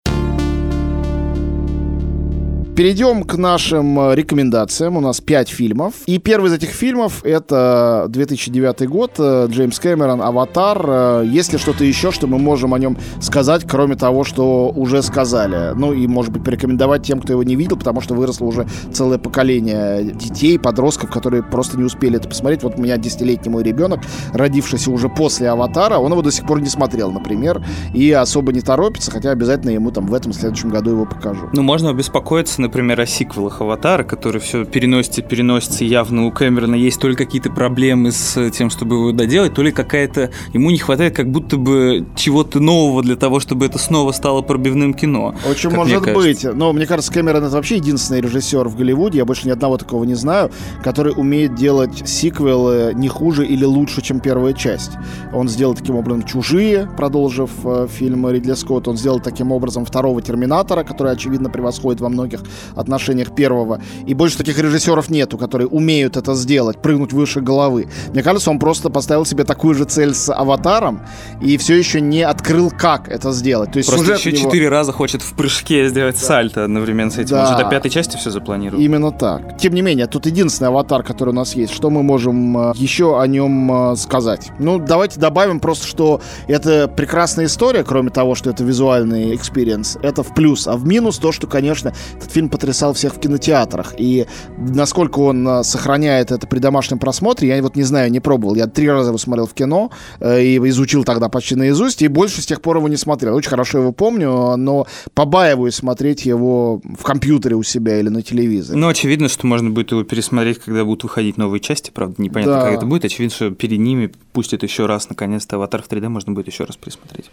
[2.76, 4.96] Перейдем к нашим э, рекомендациям.
[4.96, 5.94] У нас пять фильмов.
[6.06, 10.86] И первый из этих фильмов— это 2009 год, э, Джеймс Кэмерон, «Аватар».
[10.88, 15.04] Э, есть ли что-то еще, что мы можем о нем сказать, кроме того, что уже
[15.04, 15.74] сказали?
[15.76, 19.18] Ну и, может быть, порекомендовать тем, кто его не видел, потому что выросло уже целое
[19.18, 22.64] поколение детей, подростков, которые просто не успели это посмотреть.
[22.64, 24.00] Вот у меня десятилетний мой ребенок,
[24.32, 28.62] родившийся уже после «Аватара», он его до сих пор не смотрел, например, и особо не
[28.62, 31.50] торопится, хотя обязательно ему там в этом следующем году его покажу.
[31.52, 37.00] Ну, можно беспокоиться например, о сиквелах «Аватара», который все переносится, переносится, явно у Кэмерона есть
[37.00, 40.32] то ли какие-то проблемы с тем, чтобы его доделать, то ли какая-то...
[40.54, 44.93] Ему не хватает как будто бы чего-то нового для того, чтобы это снова стало пробивным
[44.93, 45.36] кино.
[45.50, 46.43] Очень может быть.
[46.43, 50.04] Но мне кажется, Кэмерон это вообще единственный режиссер в Голливуде, я больше ни одного такого
[50.04, 50.52] не знаю,
[50.84, 54.91] который умеет делать сиквелы не хуже или лучше, чем первая часть.
[55.34, 58.89] Он сделал таким образом «Чужие», продолжив э, фильм Ридли Скотта.
[58.91, 62.41] Он сделал таким образом второго «Терминатора», который, очевидно, превосходит во многих
[62.76, 63.82] отношениях первого.
[64.06, 67.88] И больше таких режиссеров нету, которые умеют это сделать, прыгнуть выше головы.
[68.14, 71.02] Мне кажется, он просто поставил себе такую же цель с «Аватаром»
[71.42, 73.72] и все еще не открыл, как это сделать.
[73.72, 74.50] То есть просто еще него...
[74.50, 76.26] четыре раза хочет в прыжке сделать да.
[76.26, 77.36] сальто одновременно с этим.
[77.36, 77.42] Да.
[77.42, 78.82] Он же до пятой части все запланировал.
[78.82, 79.58] Именно так.
[79.58, 81.74] Тем не менее, тут единственный «Аватар», который у нас есть.
[81.74, 84.52] Что мы можем э, еще о нем э, сказать?
[84.60, 89.98] Ну, давайте добавим просто, что это прекрасная история, кроме того, что это визуальный experience.
[90.02, 90.68] Это в плюс.
[90.68, 93.94] А в минус то, что, конечно, этот фильм потрясал всех в кинотеатрах.
[93.98, 94.26] И
[94.58, 98.56] насколько он э, сохраняет это при домашнем просмотре, я вот не знаю, не пробовал.
[98.56, 102.42] Я три раза его смотрел в кино э, и изучил тогда почти наизусть, и больше
[102.42, 103.36] с тех пор его не смотрел.
[103.36, 108.78] Очень хорошо его помню, но побаиваюсь смотреть его в компьютере у себя или на телевизоре.
[108.78, 112.62] Ну, очевидно, что можно будет его пересмотреть, когда будут выходить новые части, правда, непонятно, да.
[112.66, 113.06] как это будет.
[113.06, 116.78] Очевидно, что перед ними пустят еще раз, наконец-то, аватар в 3D можно будет еще раз
[116.78, 117.30] пересмотреть.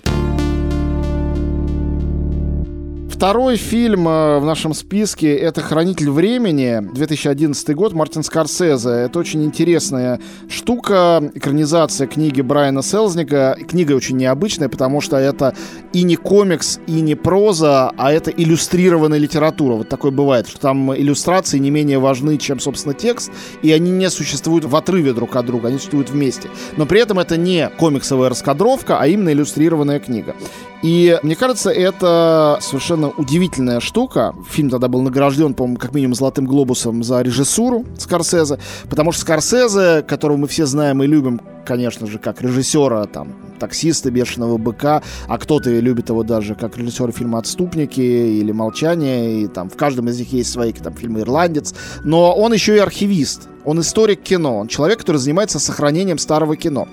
[3.19, 8.91] Второй фильм э, в нашем списке это «Хранитель времени», 2011 год, Мартин Скорсезе.
[8.91, 13.59] Это очень интересная штука, экранизация книги Брайана Селзника.
[13.69, 15.57] Книга очень необычная, потому что это
[15.93, 19.75] и не комикс, и не проза, а это иллюстрированная литература.
[19.75, 24.11] Вот такое бывает, что там иллюстрации не менее важны, чем, собственно, текст, и они не
[24.11, 26.51] существуют в отрыве друг от друга, они существуют вместе.
[26.77, 30.37] Но при этом это не комиксовая раскадровка, а именно иллюстрированная книга.
[30.83, 34.35] И мне кажется, это совершенно удивительная штука.
[34.51, 40.03] Фильм тогда был награжден, по-моему, как минимум Золотым Глобусом за режиссуру Скорсезе, потому что Скорсезе,
[40.03, 45.39] которого мы все знаем и любим, конечно же, как режиссера там таксиста, бешеного быка, а
[45.39, 50.19] кто-то любит его даже как режиссера фильма «Отступники» или «Молчание», и там в каждом из
[50.19, 54.69] них есть свои там фильмы «Ирландец», но он еще и архивист, он историк кино, он
[54.69, 56.89] человек, который занимается сохранением старого кино.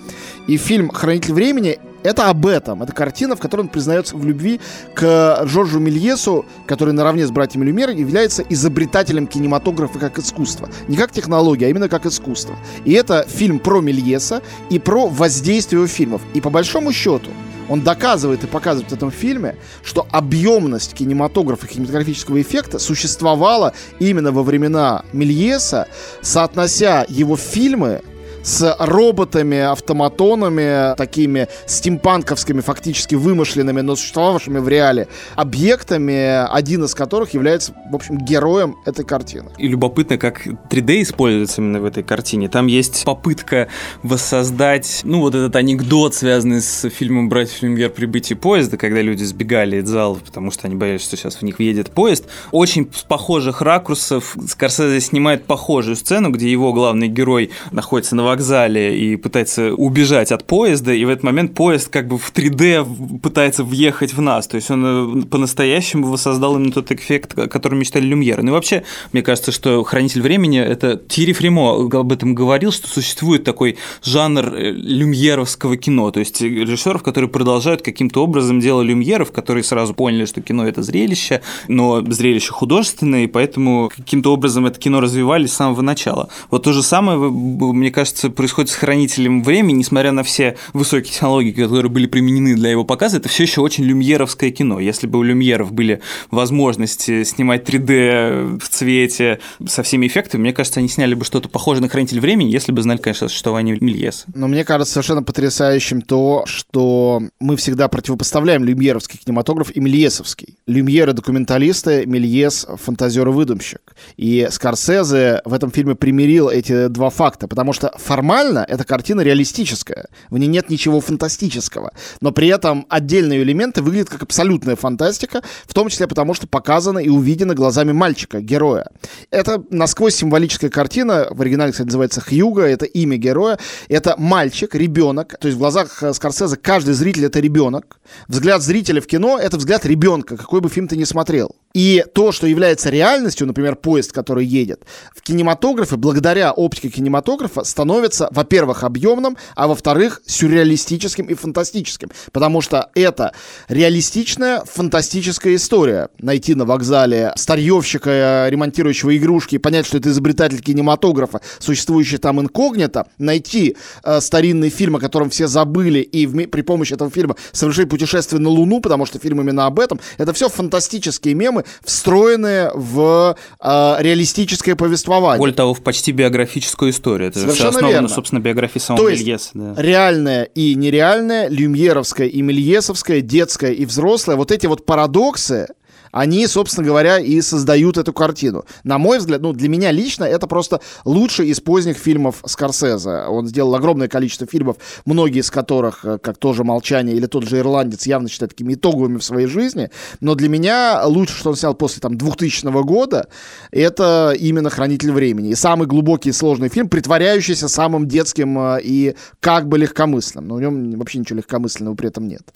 [0.48, 2.84] И фильм «Хранитель времени» это об этом.
[2.84, 4.60] Это картина, в которой он признается в любви
[4.94, 10.70] к Жоржу Мельесу, который наравне с братьями Люмер является изобретателем кинематографа как искусства.
[10.88, 12.56] Не как технология, а именно как искусство.
[12.86, 16.22] И это фильм про Мельеса и про воздействие фильмов.
[16.36, 17.32] И по большому счету,
[17.68, 24.44] он доказывает и показывает в этом фильме, что объемность кинематографа, кинематографического эффекта существовала именно во
[24.44, 25.88] времена Мельеса,
[26.22, 28.04] соотнося его фильмы
[28.46, 37.34] с роботами, автоматонами, такими стимпанковскими, фактически вымышленными, но существовавшими в реале объектами, один из которых
[37.34, 39.50] является, в общем, героем этой картины.
[39.58, 42.48] И любопытно, как 3D используется именно в этой картине.
[42.48, 43.68] Там есть попытка
[44.04, 47.90] воссоздать, ну, вот этот анекдот, связанный с фильмом «Братьев Люмьер.
[47.90, 51.58] Прибытие поезда», когда люди сбегали из залов, потому что они боялись, что сейчас в них
[51.58, 52.26] въедет поезд.
[52.52, 58.98] Очень с похожих ракурсов Скорсезе снимает похожую сцену, где его главный герой находится на вокзале
[58.98, 63.64] и пытается убежать от поезда, и в этот момент поезд как бы в 3D пытается
[63.64, 64.48] въехать в нас.
[64.48, 68.44] То есть он э, по-настоящему воссоздал именно тот эффект, о котором мечтали Люмьеры.
[68.44, 72.88] Ну и вообще, мне кажется, что «Хранитель времени»— это Тири Фримо об этом говорил, что
[72.88, 79.32] существует такой жанр э, люмьеровского кино, то есть режиссеров, которые продолжают каким-то образом делать люмьеров,
[79.32, 84.80] которые сразу поняли, что кино— это зрелище, но зрелище художественное, и поэтому каким-то образом это
[84.80, 86.30] кино развивали с самого начала.
[86.52, 91.52] Вот то же самое, мне кажется, происходит с хранителем времени, несмотря на все высокие технологии,
[91.52, 94.80] которые были применены для его показа, это все еще очень люмьеровское кино.
[94.80, 100.80] Если бы у люмьеров были возможности снимать 3D в цвете со всеми эффектами, мне кажется,
[100.80, 104.26] они сняли бы что-то похожее на хранитель времени, если бы знали, конечно, существование Мельеса.
[104.34, 110.55] Но мне кажется совершенно потрясающим то, что мы всегда противопоставляем люмьеровский кинематограф и мельесовский.
[110.68, 113.96] Люмьеры документалисты, Мельес фантазер-выдумщик.
[114.18, 120.08] И Скорсезе в этом фильме примирил эти два факта, потому что формально эта картина реалистическая.
[120.32, 121.92] В ней нет ничего фантастического.
[122.20, 126.98] Но при этом отдельные элементы выглядят как абсолютная фантастика, в том числе потому, что показано
[126.98, 128.88] и увидено глазами мальчика, героя.
[129.30, 131.28] Это насквозь символическая картина.
[131.30, 132.64] В оригинале, кстати, называется Хьюга.
[132.64, 133.60] Это имя героя.
[133.88, 135.38] Это мальчик, ребенок.
[135.40, 138.00] То есть в глазах э, Скорсезе каждый зритель— это ребенок.
[138.28, 141.56] Взгляд зрителя в кино— это взгляд ребенка, какой бы фильм ты ни смотрел.
[141.76, 144.84] И то, что является реальностью, например, поезд, который едет,
[145.14, 152.12] в кинематографе, благодаря оптике кинематографа, становится, во-первых, объемным, а во-вторых, сюрреалистическим и фантастическим.
[152.32, 153.34] Потому что это
[153.68, 156.08] реалистичная, фантастическая история.
[156.20, 163.08] Найти на вокзале старьевщика, ремонтирующего игрушки, и понять, что это изобретатель кинематографа, существующий там инкогнито,
[163.18, 167.90] найти э, старинный фильм, о котором все забыли, и в, при помощи этого фильма совершить
[167.90, 173.36] путешествие на Луну, потому что фильм именно об этом, это все фантастические мемы, встроенные в
[173.60, 175.40] э, реалистическое повествование.
[175.40, 177.30] Более того, в почти биографическую историю.
[177.30, 178.08] Это Совершенно основано, верно.
[178.10, 179.50] собственно, биографии самого То Мельеса.
[179.54, 179.74] Да.
[179.82, 185.68] реальное и нереальное, люмьеровское и мельесовское, детское и взрослое, вот эти вот парадоксы,
[186.16, 188.64] они, собственно говоря, и создают эту картину.
[188.86, 193.26] На мой взгляд, ну, для меня лично это просто лучший из поздних фильмов Скорсезе.
[193.28, 197.60] Он сделал огромное количество фильмов, многие из которых, э, как тоже «Молчание» или тот же
[197.60, 199.90] «Ирландец», явно считают такими итоговыми в своей жизни.
[200.22, 203.28] Но для меня лучше, что он снял после там 2000 года,
[203.72, 205.50] это именно «Хранитель времени».
[205.50, 210.48] И самый глубокий и сложный фильм, притворяющийся самым детским э, и как бы легкомысленным.
[210.48, 212.54] Но в нем вообще ничего легкомысленного при этом нет.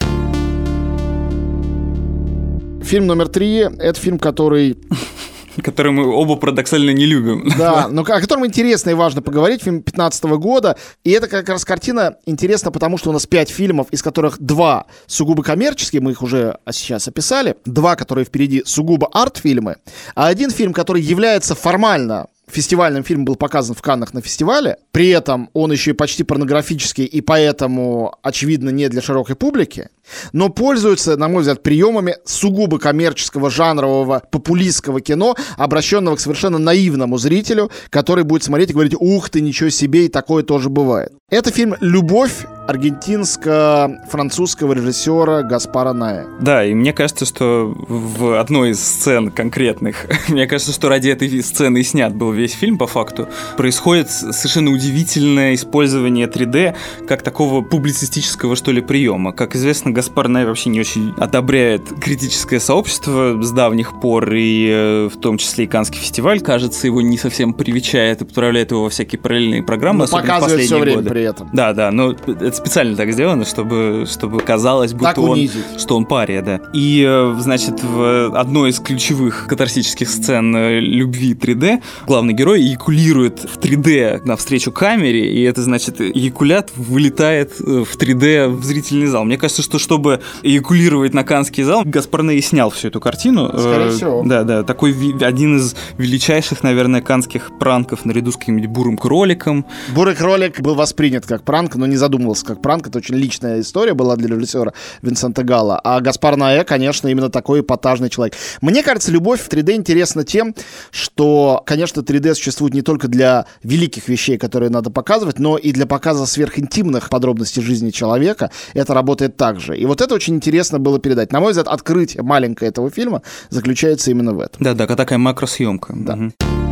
[2.90, 4.76] Фильм номер три— это фильм, который
[5.62, 7.48] Который мы оба парадоксально не любим.
[7.56, 9.62] Да, но о котором интересно и важно поговорить.
[9.62, 10.76] Фильм 15 года.
[11.04, 14.86] И это как раз картина интересна, потому что у нас пять фильмов, из которых два
[15.06, 17.54] сугубо коммерческие, мы их уже сейчас описали.
[17.64, 19.76] Два, которые впереди сугубо арт-фильмы.
[20.16, 24.76] А один фильм, который является формально фестивальным фильм был показан в Каннах на фестивале.
[24.90, 29.88] При этом он еще и почти порнографический, и поэтому, очевидно, не для широкой публики.
[30.32, 37.18] Но пользуются, на мой взгляд, приемами сугубо коммерческого, жанрового, популистского кино, обращенного к совершенно наивному
[37.18, 41.12] зрителю, который будет смотреть и говорить, ух ты, ничего себе, и такое тоже бывает.
[41.30, 46.26] Это фильм «Любовь» аргентинско-французского режиссера Гаспара Ная.
[46.40, 51.42] Да, и мне кажется, что в одной из сцен конкретных, мне кажется, что ради этой
[51.42, 56.74] сцены и снят был весь фильм по факту, происходит совершенно удивительное использование 3D
[57.06, 59.32] как такого публицистического, что ли, приема.
[59.32, 65.08] Как известно, Гаспар Ная вообще не очень одобряет критическое сообщество с давних пор, и э,
[65.12, 68.88] в том числе и Канский фестиваль, кажется, его не совсем привечает и отправляет его во
[68.88, 71.10] всякие параллельные программы, но показывает все время годы.
[71.10, 71.50] при этом.
[71.52, 76.40] Да, да, но это специально так сделано, чтобы, чтобы казалось, будто он, что он пария,
[76.40, 76.60] да.
[76.72, 83.40] И, э, значит, в одной из ключевых катарсических сцен э, любви 3D главный герой якулирует
[83.40, 89.24] в 3D навстречу камере, и это, значит, якулят вылетает в 3D в зрительный зал.
[89.24, 93.48] Мне кажется, что чтобы якулировать на Канский зал, Гаспар Ноэ снял всю эту картину.
[93.48, 94.22] Скорее всего.
[94.24, 99.66] Да, да, такой один из величайших, наверное, канских пранков наряду с каким-нибудь бурым кроликом.
[99.94, 102.88] Бурый кролик был воспринят как пранк, но не задумывался как пранк.
[102.88, 104.72] Это очень личная история была для режиссера
[105.02, 105.80] Винсента Гала.
[105.82, 108.36] А Гаспар Наэ, конечно, именно такой эпатажный человек.
[108.60, 110.54] Мне кажется, любовь в 3D интересна тем,
[110.90, 115.86] что, конечно, 3D существует не только для великих вещей, которые надо показывать, но и для
[115.86, 118.50] показа сверхинтимных подробностей жизни человека.
[118.74, 119.78] Это работает так же.
[119.78, 121.32] И вот это очень интересно было передать.
[121.32, 124.62] На мой взгляд, открытие маленькое этого фильма заключается именно в этом.
[124.62, 125.92] Да, да, такая макросъемка.
[125.96, 126.14] Да.
[126.14, 126.69] Угу.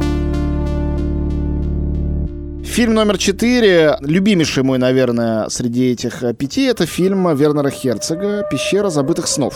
[2.68, 8.90] Фильм номер четыре, любимейший мой, наверное, среди этих э, пяти, это фильм Вернера Херцога «Пещера
[8.90, 9.54] забытых снов».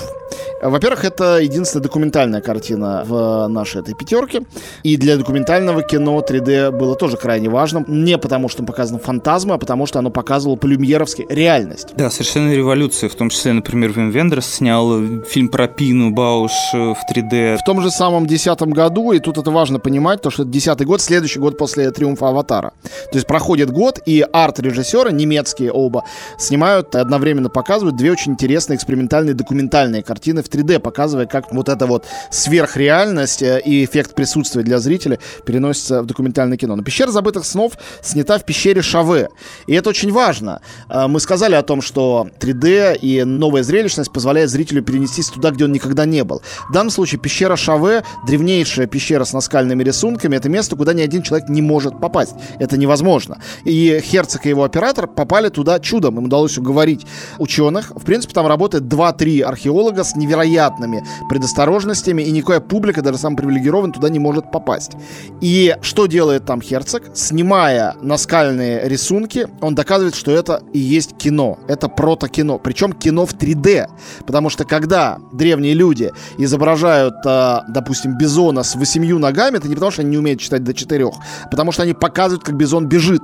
[0.63, 4.43] Во-первых, это единственная документальная картина в нашей этой пятерке.
[4.85, 7.85] И для документального кино 3D было тоже крайне важным.
[7.89, 11.89] Не потому, что там показаны фантазмы, а потому, что оно показывало по-люмьеровски реальность.
[11.97, 13.09] Да, совершенно революция.
[13.09, 17.57] В том числе, например, Вим Вендерс снял фильм про Пину Бауш э, в 3D.
[17.57, 20.87] В том же самом десятом году, и тут это важно понимать, то, что это десятый
[20.87, 22.73] год, следующий год после «Триумфа Аватара».
[23.11, 26.05] То есть проходит год, и арт-режиссеры, немецкие оба,
[26.39, 31.87] снимают, одновременно показывают две очень интересные экспериментальные документальные картины в 3D, показывая, как вот эта
[31.87, 36.77] вот сверхреальность э, и эффект присутствия для зрителя переносится в документальное кино.
[36.77, 37.73] Но «Пещера забытых снов»
[38.03, 39.29] снята в пещере Шаве.
[39.67, 40.61] И это очень важно.
[40.89, 45.65] Э, мы сказали о том, что 3D и новая зрелищность позволяет зрителю перенестись туда, где
[45.65, 46.43] он никогда не был.
[46.69, 51.23] В данном случае пещера Шаве, древнейшая пещера с наскальными рисунками, это место, куда ни один
[51.23, 52.35] человек не может попасть.
[52.59, 53.39] Это невозможно.
[53.65, 56.19] И Херцог и его оператор попали туда чудом.
[56.19, 57.07] Им удалось уговорить
[57.39, 57.93] ученых.
[57.95, 63.93] В принципе, там работает 2-3 археолога с невероятными предосторожностями, и никакая публика, даже сам привилегированный,
[63.93, 64.93] туда не может попасть.
[65.41, 67.03] И что делает там Херцог?
[67.15, 71.59] Снимая наскальные рисунки, он доказывает, что это и есть кино.
[71.69, 72.59] Это прото-кино.
[72.59, 73.87] Причем кино в 3D.
[74.27, 79.93] Потому что когда древние люди изображают, а, допустим, бизона с восемью ногами, это не потому,
[79.93, 81.15] что они не умеют читать до четырех,
[81.45, 83.23] а потому что они показывают, как бизон бежит.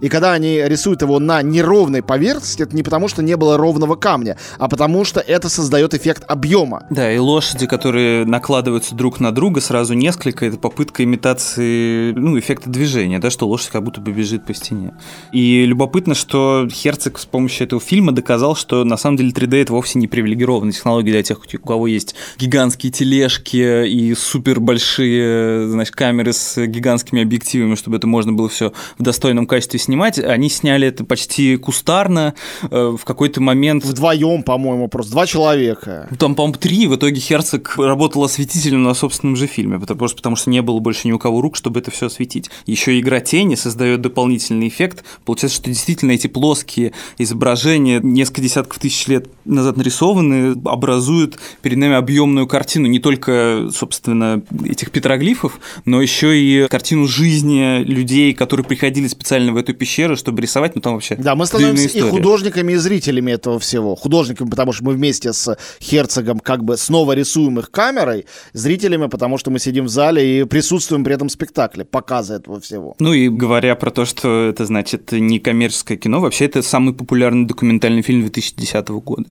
[0.00, 3.96] И когда они рисуют его на неровной поверхности, это не потому, что не было ровного
[3.96, 6.84] камня, а потому что это создает эффект объема.
[6.90, 12.70] Да, и лошади, которые накладываются друг на друга, сразу несколько, это попытка имитации, ну, эффекта
[12.70, 14.94] движения, да, что лошадь как будто бы бежит по стене.
[15.32, 19.72] И любопытно, что Херцог с помощью этого фильма доказал, что на самом деле 3D это
[19.72, 25.94] вовсе не привилегированная технология для тех, у кого есть гигантские тележки и супер большие, значит,
[25.94, 30.18] камеры с гигантскими объективами, чтобы это можно было все в достойном качестве снимать.
[30.18, 32.34] Они сняли это почти кустарно.
[32.70, 33.84] Э, в какой-то момент...
[33.84, 36.08] Вдвоем, по-моему, просто два человека.
[36.18, 36.86] Там, по-моему, три.
[36.86, 40.78] В итоге Херцог работал осветителем на собственном же фильме, потому что, потому что не было
[40.78, 42.50] больше ни у кого рук, чтобы это все осветить.
[42.66, 45.04] Еще игра тени создает дополнительный эффект.
[45.24, 51.94] Получается, что действительно эти плоские изображения, несколько десятков тысяч лет назад нарисованные, образуют перед нами
[51.94, 59.06] объемную картину не только, собственно, этих петроглифов, но еще и картину жизни людей, которые приходили
[59.06, 62.76] специально в эту пещеру, чтобы рисовать, ну там вообще Да, мы становимся и художниками, и
[62.76, 63.94] зрителями этого всего.
[63.94, 69.38] Художниками, потому что мы вместе с Херцогом как бы снова рисуем их камерой, зрителями, потому
[69.38, 72.96] что мы сидим в зале и присутствуем при этом спектакле, показа этого всего.
[72.98, 77.46] Ну и говоря про то, что это значит не коммерческое кино, вообще это самый популярный
[77.46, 79.28] документальный фильм 2010 года.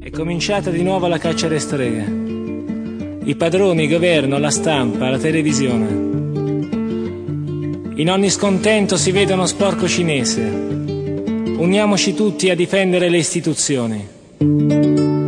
[0.00, 2.35] È cominciata di nuovo la caccia alle streghe.
[3.26, 5.88] I padroni, il governo, la stampa, la televisione.
[7.96, 10.42] In ogni scontento si vede uno sporco cinese.
[10.42, 15.25] Uniamoci tutti a difendere le istituzioni.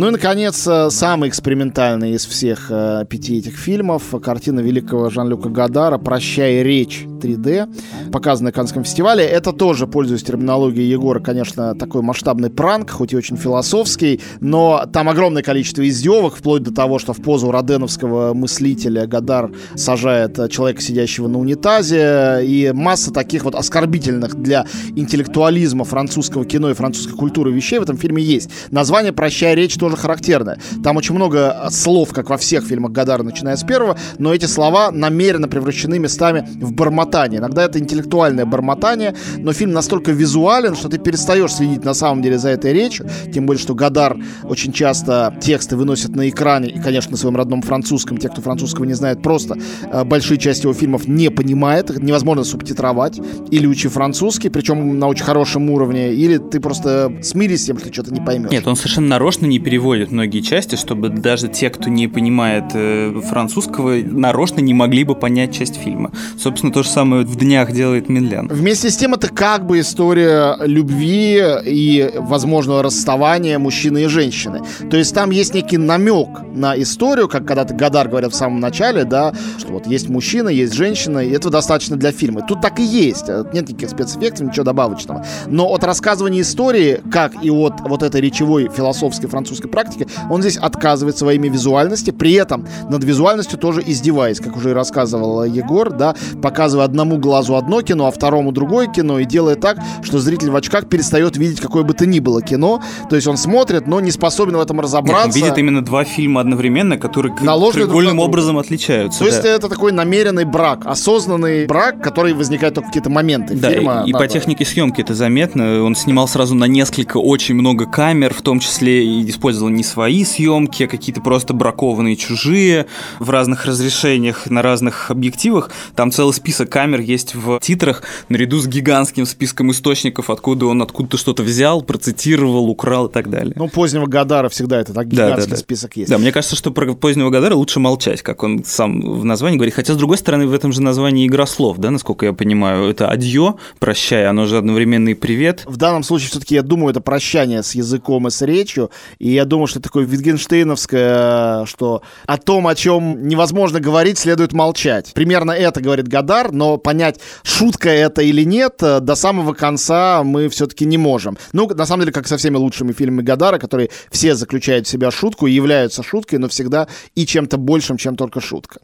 [0.00, 5.50] Ну и, наконец, э, самый экспериментальный из всех э, пяти этих фильмов— картина великого Жан-Люка
[5.50, 9.24] Гадара «Прощай, речь» 3D, показанная на Каннском фестивале.
[9.24, 15.08] Это тоже, пользуясь терминологией Егора, конечно, такой масштабный пранк, хоть и очень философский, но там
[15.08, 20.80] огромное количество издевок, вплоть до того, что в позу роденовского мыслителя Гадар сажает э, человека,
[20.80, 27.52] сидящего на унитазе, и масса таких вот оскорбительных для интеллектуализма французского кино и французской культуры
[27.52, 28.50] вещей в этом фильме есть.
[28.70, 30.58] Название «Прощай, речь» тоже характерное.
[30.82, 34.90] Там очень много слов, как во всех фильмах Гадара, начиная с первого, но эти слова
[34.90, 37.40] намеренно превращены местами в бормотание.
[37.40, 42.38] Иногда это интеллектуальное бормотание, но фильм настолько визуален, что ты перестаешь следить на самом деле
[42.38, 47.12] за этой речью, тем более, что Гадар очень часто тексты выносит на экране, и, конечно,
[47.12, 49.56] на своем родном французском, те, кто французского не знает, просто
[49.90, 53.20] э, большие части его фильмов не понимает, невозможно субтитровать,
[53.50, 57.92] или учи французский, причем на очень хорошем уровне, или ты просто смирись с тем, что
[57.92, 58.50] что-то не поймешь.
[58.50, 63.20] Нет, он совершенно нарочно не переводит многие части, чтобы даже те, кто не понимает э,
[63.24, 66.10] французского, нарочно не могли бы понять часть фильма.
[66.36, 68.48] Собственно, то же самое в днях делает Минлян.
[68.48, 74.62] Вместе с тем, это как бы история любви и возможного расставания мужчины и женщины.
[74.90, 79.04] То есть там есть некий намек на историю, как когда-то Гадар говорил в самом начале,
[79.04, 82.42] да, что вот есть мужчина, есть женщина, и этого достаточно для фильма.
[82.42, 83.28] Тут так и есть.
[83.28, 85.24] Нет никаких спецэффектов, ничего добавочного.
[85.46, 90.56] Но от рассказывания истории, как и от вот этой речевой философской французской практики, он здесь
[90.56, 95.90] отказывается во имя визуальности, при этом над визуальностью тоже издеваясь, как уже и рассказывал Егор,
[95.90, 100.50] да, показывая одному глазу одно кино, а второму другое кино, и делая так, что зритель
[100.50, 102.82] в очках перестает видеть какое бы то ни было кино.
[103.08, 105.26] То есть он смотрит, но не способен в этом разобраться.
[105.26, 109.20] Нет, он видит именно два фильма одновременно, которые треугольным образом отличаются.
[109.20, 109.30] То да.
[109.30, 114.02] есть это такой намеренный брак, осознанный брак, который возникает только в какие-то моменты да, фильма.
[114.06, 115.82] И, и по технике съемки это заметно.
[115.82, 120.24] Он снимал сразу на несколько, очень много камер, в том числе и использовал не свои
[120.24, 122.86] съемки, а какие-то просто бракованные чужие
[123.18, 125.70] в разных разрешениях, на разных объективах.
[125.94, 131.16] Там целый список камер есть в титрах, наряду с гигантским списком источников, откуда он откуда-то
[131.16, 133.54] что-то взял, процитировал, украл и так далее.
[133.56, 135.56] Ну, позднего Гадара всегда это так гигантский да, да, да.
[135.56, 136.10] список есть.
[136.10, 139.74] Да, мне кажется, что про позднего Гадара лучше молчать, как он сам в названии говорит.
[139.74, 142.90] Хотя, с другой стороны, в этом же названии игра слов, да, насколько я понимаю.
[142.90, 145.62] Это адьё, прощай, оно же одновременно и привет.
[145.66, 148.90] В данном случае все-таки, я думаю, это прощание с языком и с речью.
[149.18, 155.12] И я думаю, что такое Витгенштейновское, что о том, о чем невозможно говорить, следует молчать.
[155.14, 160.84] Примерно это говорит Гадар, но понять, шутка это или нет, до самого конца мы все-таки
[160.84, 161.38] не можем.
[161.54, 165.10] Ну, на самом деле, как со всеми лучшими фильмами Гадара, которые все заключают в себя
[165.10, 168.80] шутку являются шуткой, но всегда и чем-то большим, чем только шутка.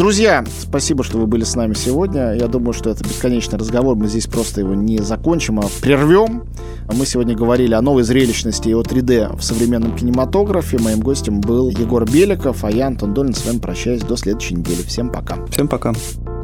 [0.00, 2.32] Друзья, спасибо, что вы были с нами сегодня.
[2.32, 3.96] Я думаю, что это бесконечный разговор.
[3.96, 6.44] Мы здесь просто его не закончим, а прервем.
[6.90, 10.78] Мы сегодня говорили о новой зрелищности и о 3D в современном кинематографе.
[10.78, 14.80] Моим гостем был Егор Беликов, а я, Антон Долин, с вами прощаюсь до следующей недели.
[14.80, 15.36] Всем пока.
[15.48, 15.92] Всем пока.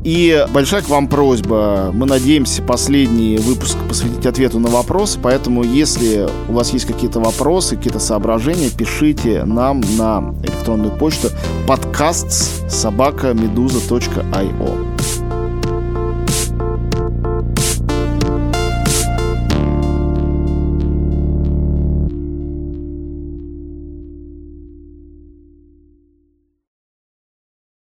[0.05, 1.91] И большая к вам просьба.
[1.93, 7.77] Мы надеемся последний выпуск посвятить ответу на вопросы, поэтому если у вас есть какие-то вопросы,
[7.77, 11.29] какие-то соображения, пишите нам на электронную почту
[11.67, 14.96] подкаст собака meduza.io.